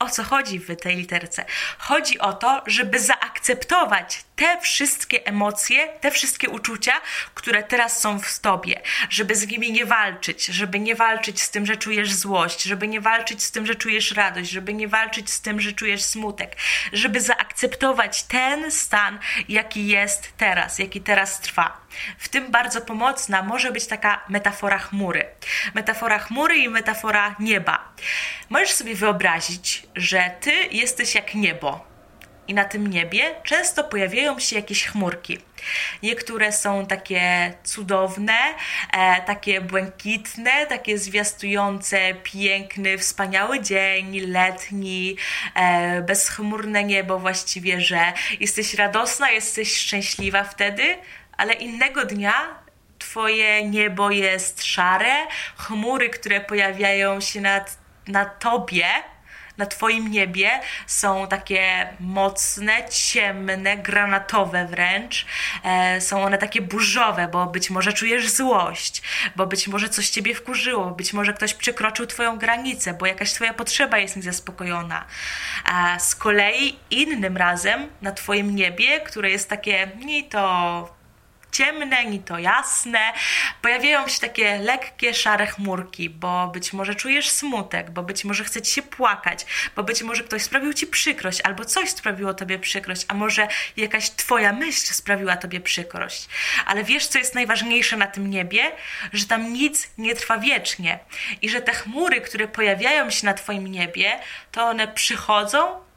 o 0.03 0.09
co 0.09 0.23
chodzi 0.23 0.59
w 0.59 0.77
tej 0.77 0.97
literce? 0.97 1.45
Chodzi 1.79 2.19
o 2.19 2.33
to, 2.33 2.63
żeby 2.67 3.01
zaakceptować 3.01 4.25
te 4.43 4.61
wszystkie 4.61 5.27
emocje, 5.27 5.89
te 6.01 6.11
wszystkie 6.11 6.51
uczucia, 6.51 6.93
które 7.35 7.63
teraz 7.63 8.01
są 8.01 8.19
w 8.19 8.39
tobie, 8.39 8.81
żeby 9.11 9.35
z 9.35 9.47
nimi 9.47 9.73
nie 9.73 9.87
walczyć, 9.87 10.47
żeby 10.47 10.81
nie 10.81 10.95
walczyć 10.95 11.43
z 11.43 11.51
tym, 11.51 11.67
że 11.67 11.77
czujesz 11.77 12.13
złość, 12.13 12.63
żeby 12.63 12.89
nie 12.89 13.01
walczyć 13.01 13.43
z 13.43 13.51
tym, 13.51 13.67
że 13.67 13.75
czujesz 13.75 14.11
radość, 14.11 14.51
żeby 14.51 14.75
nie 14.75 14.89
walczyć 14.89 15.31
z 15.31 15.41
tym, 15.41 15.61
że 15.61 15.73
czujesz 15.73 16.03
smutek, 16.03 16.57
żeby 16.93 17.21
zaakceptować 17.21 18.23
ten 18.23 18.71
stan, 18.71 19.19
jaki 19.49 19.87
jest 19.87 20.33
teraz, 20.37 20.79
jaki 20.79 21.01
teraz 21.01 21.41
trwa. 21.41 21.81
W 22.19 22.29
tym 22.29 22.51
bardzo 22.51 22.81
pomocna 22.81 23.43
może 23.43 23.73
być 23.73 23.87
taka 23.87 24.25
metafora 24.29 24.79
chmury. 24.79 25.25
Metafora 25.75 26.19
chmury 26.19 26.57
i 26.57 26.69
metafora 26.69 27.37
nieba. 27.39 27.93
Możesz 28.51 28.73
sobie 28.73 28.95
wyobrazić, 28.95 29.83
że 29.97 30.31
ty 30.41 30.53
jesteś 30.71 31.15
jak 31.15 31.35
niebo 31.35 31.92
i 32.49 32.55
na 32.55 32.65
tym 32.65 32.87
niebie 32.87 33.35
często 33.45 33.85
pojawiają 33.85 34.39
się 34.39 34.57
jakieś 34.57 34.85
chmurki. 34.87 35.39
Niektóre 36.03 36.53
są 36.53 36.87
takie 36.87 37.53
cudowne, 37.65 38.39
e, 38.93 39.23
takie 39.23 39.61
błękitne, 39.61 40.67
takie 40.67 40.99
zwiastujące 40.99 42.15
piękny, 42.15 42.99
wspaniały 42.99 43.61
dzień, 43.61 44.21
letni, 44.21 45.17
e, 45.55 46.03
bezchmurne 46.03 46.85
niebo 46.85 47.19
właściwie, 47.19 47.81
że 47.81 48.13
jesteś 48.41 48.75
radosna, 48.75 49.31
jesteś 49.31 49.77
szczęśliwa 49.77 50.45
wtedy, 50.45 50.99
ale 51.37 51.53
innego 51.53 52.05
dnia 52.05 52.63
Twoje 53.03 53.65
niebo 53.65 54.11
jest 54.11 54.65
szare, 54.65 55.27
chmury, 55.57 56.11
które 56.11 56.41
pojawiają 56.41 57.21
się 57.21 57.41
nad, 57.41 57.79
na 58.09 58.25
Tobie, 58.25 58.87
na 59.59 59.67
Twoim 59.67 60.11
niebie 60.11 60.51
są 60.87 61.27
takie 61.27 61.89
mocne, 62.01 62.73
ciemne, 62.91 63.77
granatowe 63.77 64.67
wręcz. 64.67 65.27
E, 65.65 66.01
są 66.01 66.23
one 66.23 66.39
takie 66.39 66.63
burzowe, 66.63 67.29
bo 67.29 67.47
być 67.47 67.71
może 67.71 67.93
czujesz 67.93 68.29
złość, 68.29 69.03
bo 69.37 69.47
być 69.47 69.69
może 69.69 69.89
coś 69.89 70.11
Ciebie 70.11 70.35
wkurzyło, 70.35 70.91
być 70.91 71.13
może 71.13 71.33
ktoś 71.33 71.55
przekroczył 71.55 72.07
Twoją 72.07 72.39
granicę, 72.39 72.95
bo 72.95 73.07
jakaś 73.07 73.33
Twoja 73.33 73.55
potrzeba 73.55 73.99
jest 73.99 74.17
niezaspokojona. 74.17 75.05
A 75.65 75.99
z 75.99 76.15
kolei 76.15 76.77
innym 76.91 77.37
razem 77.37 77.89
na 78.03 78.13
Twoim 78.13 78.55
niebie, 78.55 79.01
które 79.01 79.31
jest 79.31 79.49
takie 79.49 79.91
ni 79.97 80.25
to 80.25 81.02
ciemne, 81.53 82.05
ni 82.05 82.19
to 82.19 82.39
jasne. 82.39 83.13
Pojawiają 83.63 84.09
się 84.09 84.21
takie 84.21 84.59
lekkie, 84.59 85.15
szare 85.15 85.47
chmurki, 85.47 86.11
bo 86.11 86.49
być 86.49 86.73
może 86.73 86.95
czujesz 86.95 87.29
smutek, 87.29 87.91
bo 87.91 88.03
być 88.03 88.25
może 88.25 88.45
chce 88.45 88.63
ci 88.63 88.73
się 88.73 88.83
płakać, 88.83 89.47
bo 89.77 89.83
być 89.83 90.03
może 90.03 90.25
ktoś 90.25 90.43
sprawił 90.43 90.73
ci 90.73 90.87
przykrość, 90.87 91.41
albo 91.45 91.65
coś 91.65 91.91
sprawiło 91.91 92.35
tobie 92.35 92.59
przykrość, 92.59 93.05
a 93.09 93.15
może 93.15 93.49
jakaś 93.77 94.11
twoja 94.11 94.53
myśl 94.53 94.95
sprawiła 94.95 95.37
tobie 95.37 95.61
przykrość. 95.61 96.29
Ale 96.67 96.85
wiesz, 96.85 97.07
co 97.07 97.19
jest 97.19 97.35
najważniejsze 97.35 97.97
na 97.97 98.07
tym 98.07 98.31
niebie? 98.31 98.73
Że 99.13 99.27
tam 99.27 99.53
nic 99.53 99.91
nie 99.99 100.15
trwa 100.15 100.39
wiecznie 100.39 100.99
i 101.43 101.49
że 101.49 101.61
te 101.61 101.73
chmury, 101.73 102.21
które 102.21 102.49
pojawiają 102.49 103.11
się 103.11 103.27
na 103.27 103.35
twoim 103.35 103.67
niebie, 103.67 104.21
to 104.53 104.65
one 104.65 104.89
przychodzą 104.89 105.92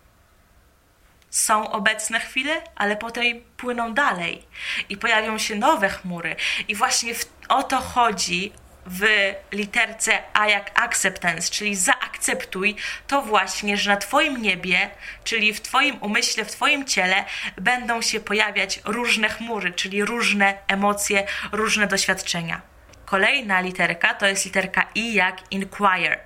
są 1.36 1.72
obecne 1.72 2.20
chwile, 2.20 2.62
ale 2.76 2.98
potem 2.98 3.26
płyną 3.58 3.94
dalej 3.94 4.44
i 4.90 4.98
pojawią 4.98 5.38
się 5.38 5.56
nowe 5.56 5.90
chmury. 5.90 6.36
I 6.68 6.76
właśnie 6.76 7.16
w, 7.16 7.26
o 7.50 7.64
to 7.64 7.78
chodzi 7.78 8.52
w 8.86 9.06
literce 9.52 10.24
A 10.34 10.48
jak 10.48 10.80
acceptance, 10.80 11.52
czyli 11.52 11.76
zaakceptuj 11.76 12.76
to 13.08 13.22
właśnie, 13.22 13.78
że 13.78 13.92
na 13.92 13.98
Twoim 13.98 14.42
niebie, 14.42 14.90
czyli 15.24 15.54
w 15.54 15.62
Twoim 15.62 15.98
umyśle, 16.02 16.46
w 16.46 16.52
Twoim 16.52 16.86
ciele 16.86 17.26
będą 17.58 18.02
się 18.02 18.20
pojawiać 18.20 18.80
różne 18.86 19.30
chmury, 19.30 19.74
czyli 19.74 20.06
różne 20.06 20.58
emocje, 20.68 21.28
różne 21.52 21.88
doświadczenia. 21.88 22.62
Kolejna 23.06 23.62
literka 23.62 24.14
to 24.14 24.28
jest 24.28 24.46
literka 24.46 24.86
I 24.96 25.14
jak 25.14 25.52
inquire, 25.52 26.20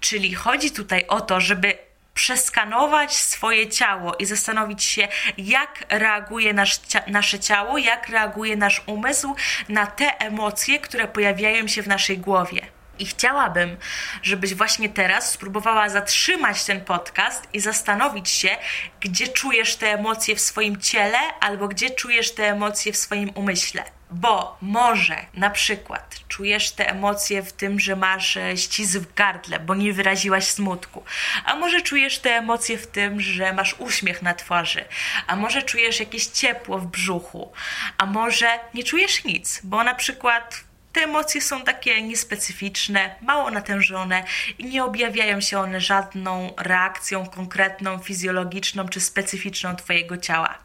czyli 0.00 0.34
chodzi 0.34 0.70
tutaj 0.70 1.06
o 1.08 1.20
to, 1.20 1.40
żeby 1.40 1.78
przeskanować 2.14 3.16
swoje 3.16 3.68
ciało 3.68 4.14
i 4.14 4.26
zastanowić 4.26 4.84
się, 4.84 5.08
jak 5.38 5.84
reaguje 5.88 6.52
nasz, 6.52 6.80
nasze 7.06 7.38
ciało, 7.38 7.78
jak 7.78 8.08
reaguje 8.08 8.56
nasz 8.56 8.82
umysł 8.86 9.34
na 9.68 9.86
te 9.86 10.18
emocje, 10.18 10.78
które 10.78 11.08
pojawiają 11.08 11.68
się 11.68 11.82
w 11.82 11.88
naszej 11.88 12.18
głowie. 12.18 12.60
I 12.98 13.06
chciałabym, 13.06 13.76
żebyś 14.22 14.54
właśnie 14.54 14.88
teraz 14.88 15.30
spróbowała 15.30 15.88
zatrzymać 15.88 16.64
ten 16.64 16.84
podcast 16.84 17.48
i 17.52 17.60
zastanowić 17.60 18.30
się, 18.30 18.56
gdzie 19.00 19.28
czujesz 19.28 19.76
te 19.76 19.86
emocje 19.86 20.36
w 20.36 20.40
swoim 20.40 20.80
ciele 20.80 21.18
albo 21.40 21.68
gdzie 21.68 21.90
czujesz 21.90 22.34
te 22.34 22.50
emocje 22.50 22.92
w 22.92 22.96
swoim 22.96 23.30
umyśle. 23.34 23.84
Bo 24.14 24.56
może 24.60 25.16
na 25.34 25.50
przykład 25.50 26.16
czujesz 26.28 26.70
te 26.70 26.90
emocje 26.90 27.42
w 27.42 27.52
tym, 27.52 27.80
że 27.80 27.96
masz 27.96 28.36
e, 28.36 28.56
ścisk 28.56 28.98
w 28.98 29.14
gardle, 29.14 29.60
bo 29.60 29.74
nie 29.74 29.92
wyraziłaś 29.92 30.44
smutku. 30.44 31.04
A 31.44 31.56
może 31.56 31.80
czujesz 31.80 32.18
te 32.18 32.30
emocje 32.30 32.78
w 32.78 32.86
tym, 32.86 33.20
że 33.20 33.52
masz 33.52 33.74
uśmiech 33.78 34.22
na 34.22 34.34
twarzy. 34.34 34.84
A 35.26 35.36
może 35.36 35.62
czujesz 35.62 36.00
jakieś 36.00 36.26
ciepło 36.26 36.78
w 36.78 36.86
brzuchu. 36.86 37.52
A 37.98 38.06
może 38.06 38.58
nie 38.74 38.84
czujesz 38.84 39.24
nic, 39.24 39.60
bo 39.64 39.84
na 39.84 39.94
przykład 39.94 40.64
te 40.92 41.00
emocje 41.00 41.40
są 41.40 41.62
takie 41.62 42.02
niespecyficzne, 42.02 43.14
mało 43.20 43.50
natężone 43.50 44.24
i 44.58 44.64
nie 44.64 44.84
objawiają 44.84 45.40
się 45.40 45.58
one 45.58 45.80
żadną 45.80 46.54
reakcją 46.56 47.26
konkretną, 47.26 47.98
fizjologiczną 47.98 48.88
czy 48.88 49.00
specyficzną 49.00 49.76
Twojego 49.76 50.16
ciała. 50.16 50.58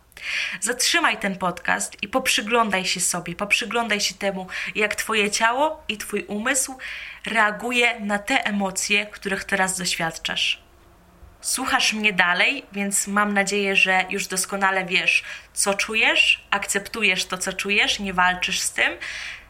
Zatrzymaj 0.62 1.18
ten 1.18 1.38
podcast 1.38 2.04
i 2.04 2.08
poprzyglądaj 2.08 2.86
się 2.86 3.00
sobie, 3.00 3.36
poprzyglądaj 3.36 4.02
się 4.02 4.14
temu, 4.14 4.48
jak 4.76 4.96
Twoje 4.96 5.32
ciało 5.32 5.84
i 5.88 5.98
Twój 5.98 6.24
umysł 6.24 6.78
reaguje 7.26 8.00
na 8.00 8.20
te 8.20 8.46
emocje, 8.46 9.06
których 9.06 9.44
teraz 9.44 9.78
doświadczasz. 9.78 10.64
Słuchasz 11.42 11.94
mnie 11.94 12.14
dalej, 12.14 12.66
więc 12.72 13.08
mam 13.08 13.34
nadzieję, 13.34 13.76
że 13.76 14.06
już 14.10 14.28
doskonale 14.28 14.86
wiesz, 14.86 15.24
co 15.54 15.74
czujesz, 15.74 16.48
akceptujesz 16.52 17.26
to, 17.26 17.38
co 17.38 17.54
czujesz, 17.54 18.00
nie 18.00 18.14
walczysz 18.14 18.60
z 18.60 18.72
tym. 18.72 18.94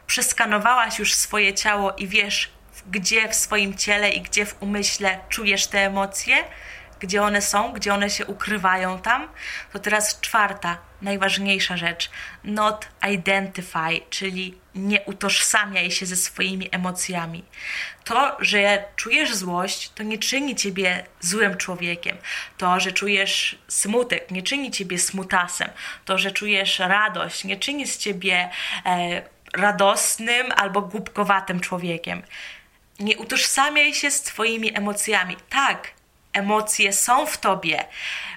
Przeskanowałaś 0.06 0.98
już 0.98 1.14
swoje 1.14 1.54
ciało 1.54 1.92
i 1.92 2.08
wiesz, 2.08 2.50
gdzie 2.90 3.28
w 3.28 3.34
swoim 3.34 3.76
ciele 3.78 4.10
i 4.10 4.20
gdzie 4.20 4.46
w 4.46 4.62
umyśle 4.62 5.18
czujesz 5.28 5.66
te 5.66 5.78
emocje 5.78 6.44
gdzie 7.00 7.22
one 7.22 7.42
są, 7.42 7.72
gdzie 7.72 7.94
one 7.94 8.10
się 8.10 8.26
ukrywają 8.26 8.98
tam, 8.98 9.28
to 9.72 9.78
teraz 9.78 10.20
czwarta, 10.20 10.78
najważniejsza 11.02 11.76
rzecz. 11.76 12.10
Not 12.44 12.88
identify, 13.10 14.00
czyli 14.10 14.58
nie 14.74 15.00
utożsamiaj 15.00 15.90
się 15.90 16.06
ze 16.06 16.16
swoimi 16.16 16.68
emocjami. 16.72 17.44
To, 18.04 18.36
że 18.40 18.84
czujesz 18.96 19.34
złość, 19.34 19.90
to 19.94 20.02
nie 20.02 20.18
czyni 20.18 20.56
ciebie 20.56 21.04
złym 21.20 21.56
człowiekiem. 21.56 22.16
To, 22.58 22.80
że 22.80 22.92
czujesz 22.92 23.58
smutek, 23.68 24.30
nie 24.30 24.42
czyni 24.42 24.70
ciebie 24.70 24.98
smutasem. 24.98 25.68
To, 26.04 26.18
że 26.18 26.30
czujesz 26.30 26.78
radość, 26.78 27.44
nie 27.44 27.56
czyni 27.56 27.86
z 27.86 27.98
ciebie 27.98 28.50
e, 28.86 29.22
radosnym 29.54 30.46
albo 30.56 30.82
głupkowatym 30.82 31.60
człowiekiem. 31.60 32.22
Nie 32.98 33.18
utożsamiaj 33.18 33.94
się 33.94 34.10
z 34.10 34.22
Twoimi 34.22 34.76
emocjami. 34.76 35.36
Tak, 35.50 35.88
Emocje 36.32 36.92
są 36.92 37.26
w 37.26 37.38
tobie, 37.38 37.84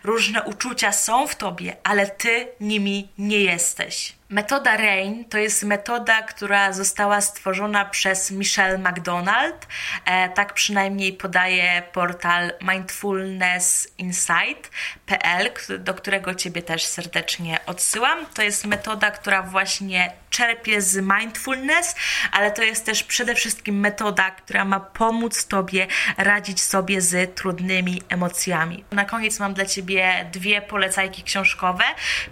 różne 0.03 0.43
uczucia 0.43 0.91
są 0.91 1.27
w 1.27 1.35
tobie, 1.35 1.77
ale 1.83 2.07
ty 2.07 2.47
nimi 2.59 3.09
nie 3.17 3.39
jesteś. 3.39 4.13
Metoda 4.33 4.77
RAIN 4.77 5.25
to 5.25 5.37
jest 5.37 5.63
metoda, 5.63 6.21
która 6.21 6.73
została 6.73 7.21
stworzona 7.21 7.85
przez 7.85 8.31
Michelle 8.31 8.77
McDonald. 8.77 9.67
E, 10.05 10.29
tak 10.29 10.53
przynajmniej 10.53 11.13
podaje 11.13 11.83
portal 11.91 12.53
mindfulnessinsight.pl, 12.61 15.49
do 15.79 15.93
którego 15.93 16.35
Ciebie 16.35 16.61
też 16.61 16.85
serdecznie 16.85 17.59
odsyłam. 17.65 18.25
To 18.33 18.41
jest 18.41 18.65
metoda, 18.65 19.11
która 19.11 19.43
właśnie 19.43 20.13
czerpie 20.33 20.81
z 20.81 20.95
mindfulness, 20.95 21.95
ale 22.31 22.51
to 22.51 22.63
jest 22.63 22.85
też 22.85 23.03
przede 23.03 23.35
wszystkim 23.35 23.79
metoda, 23.79 24.31
która 24.31 24.65
ma 24.65 24.79
pomóc 24.79 25.47
Tobie 25.47 25.87
radzić 26.17 26.61
sobie 26.61 27.01
z 27.01 27.35
trudnymi 27.35 28.01
emocjami. 28.09 28.83
Na 28.91 29.05
koniec 29.05 29.39
mam 29.39 29.53
dla 29.53 29.65
Ciebie 29.65 30.29
dwie 30.31 30.61
polecajki 30.61 31.23
książkowe. 31.23 31.83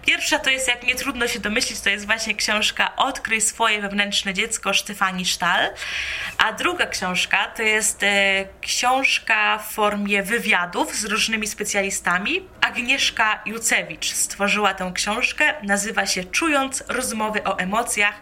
Pierwsza 0.06 0.38
to 0.38 0.50
jest, 0.50 0.68
jak 0.68 0.82
nie 0.82 0.94
trudno 0.94 1.28
się 1.28 1.40
domyślić, 1.40 1.80
to 1.80 1.90
jest 1.92 2.06
właśnie 2.06 2.34
książka 2.34 2.96
Odkryj 2.96 3.40
swoje 3.40 3.80
wewnętrzne 3.80 4.34
dziecko 4.34 4.74
Stefani 4.74 5.24
Sztal, 5.24 5.70
a 6.38 6.52
druga 6.52 6.86
książka 6.86 7.46
to 7.56 7.62
jest 7.62 8.02
e, 8.02 8.44
książka 8.60 9.58
w 9.58 9.72
formie 9.72 10.22
wywiadów 10.22 10.94
z 10.96 11.04
różnymi 11.04 11.46
specjalistami. 11.46 12.48
Agnieszka 12.60 13.42
Jucewicz 13.46 14.12
stworzyła 14.12 14.74
tę 14.74 14.92
książkę, 14.94 15.54
nazywa 15.62 16.06
się 16.06 16.24
Czując 16.24 16.84
rozmowy 16.88 17.44
o 17.44 17.58
emocjach. 17.58 18.14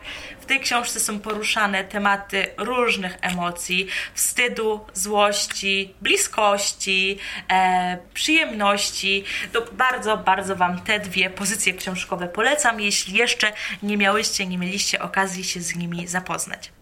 Tej 0.51 0.61
książce 0.61 1.01
są 1.01 1.21
poruszane 1.21 1.85
tematy 1.85 2.47
różnych 2.59 3.19
emocji: 3.21 3.87
wstydu, 4.15 4.87
złości, 4.95 5.95
bliskości, 6.01 7.19
e, 7.51 7.99
przyjemności. 8.15 9.25
To 9.53 9.67
bardzo, 9.73 10.17
bardzo 10.17 10.57
Wam 10.57 10.81
te 10.81 11.01
dwie 11.01 11.31
pozycje 11.31 11.75
książkowe 11.75 12.29
polecam, 12.29 12.81
jeśli 12.81 13.19
jeszcze 13.19 13.53
nie 13.83 13.97
miałyście, 13.97 14.47
nie 14.47 14.59
mieliście 14.59 15.03
okazji 15.03 15.45
się 15.45 15.61
z 15.61 15.77
nimi 15.77 16.07
zapoznać. 16.09 16.73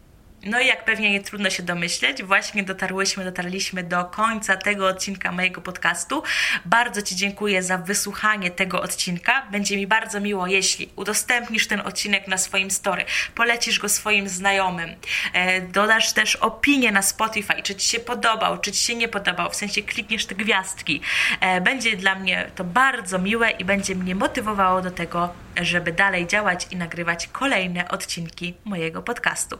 No 0.43 0.61
i 0.61 0.67
jak 0.67 0.85
pewnie 0.85 1.11
nie 1.11 1.21
trudno 1.21 1.51
się 1.51 1.63
domyśleć, 1.63 2.23
właśnie 2.23 2.63
dotarłyśmy, 2.63 3.25
dotarliśmy 3.25 3.83
do 3.83 4.05
końca 4.05 4.57
tego 4.57 4.87
odcinka 4.87 5.33
mojego 5.33 5.61
podcastu. 5.61 6.23
Bardzo 6.65 7.03
Ci 7.03 7.17
dziękuję 7.17 7.63
za 7.63 7.79
wysłuchanie 7.79 8.51
tego 8.51 8.83
odcinka. 8.83 9.47
Będzie 9.51 9.77
mi 9.77 9.87
bardzo 9.87 10.21
miło, 10.21 10.47
jeśli 10.47 10.89
udostępnisz 10.97 11.67
ten 11.67 11.81
odcinek 11.81 12.29
na 12.29 12.39
swoim 12.39 12.71
story, 12.71 13.05
polecisz 13.35 13.79
go 13.79 13.89
swoim 13.89 14.29
znajomym, 14.29 14.95
e, 15.33 15.61
dodasz 15.61 16.13
też 16.13 16.37
opinię 16.37 16.93
na 16.93 17.03
Spotify, 17.03 17.63
czy 17.63 17.75
Ci 17.75 17.89
się 17.89 18.01
podobał, 18.01 18.59
czy 18.59 18.73
Ci 18.73 18.85
się 18.85 18.95
nie 18.95 19.09
podobał, 19.09 19.51
w 19.51 19.57
sensie 19.57 19.83
klikniesz 19.83 20.27
te 20.27 20.35
gwiazdki. 20.35 21.01
E, 21.41 21.61
będzie 21.61 21.97
dla 21.97 22.15
mnie 22.15 22.51
to 22.55 22.65
bardzo 22.65 23.19
miłe 23.19 23.51
i 23.51 23.65
będzie 23.65 23.95
mnie 23.95 24.15
motywowało 24.15 24.83
do 24.83 24.91
tego, 24.91 25.35
żeby 25.61 25.93
dalej 25.93 26.27
działać 26.27 26.67
i 26.71 26.77
nagrywać 26.77 27.29
kolejne 27.33 27.89
odcinki 27.89 28.55
mojego 28.65 29.03
podcastu. 29.03 29.57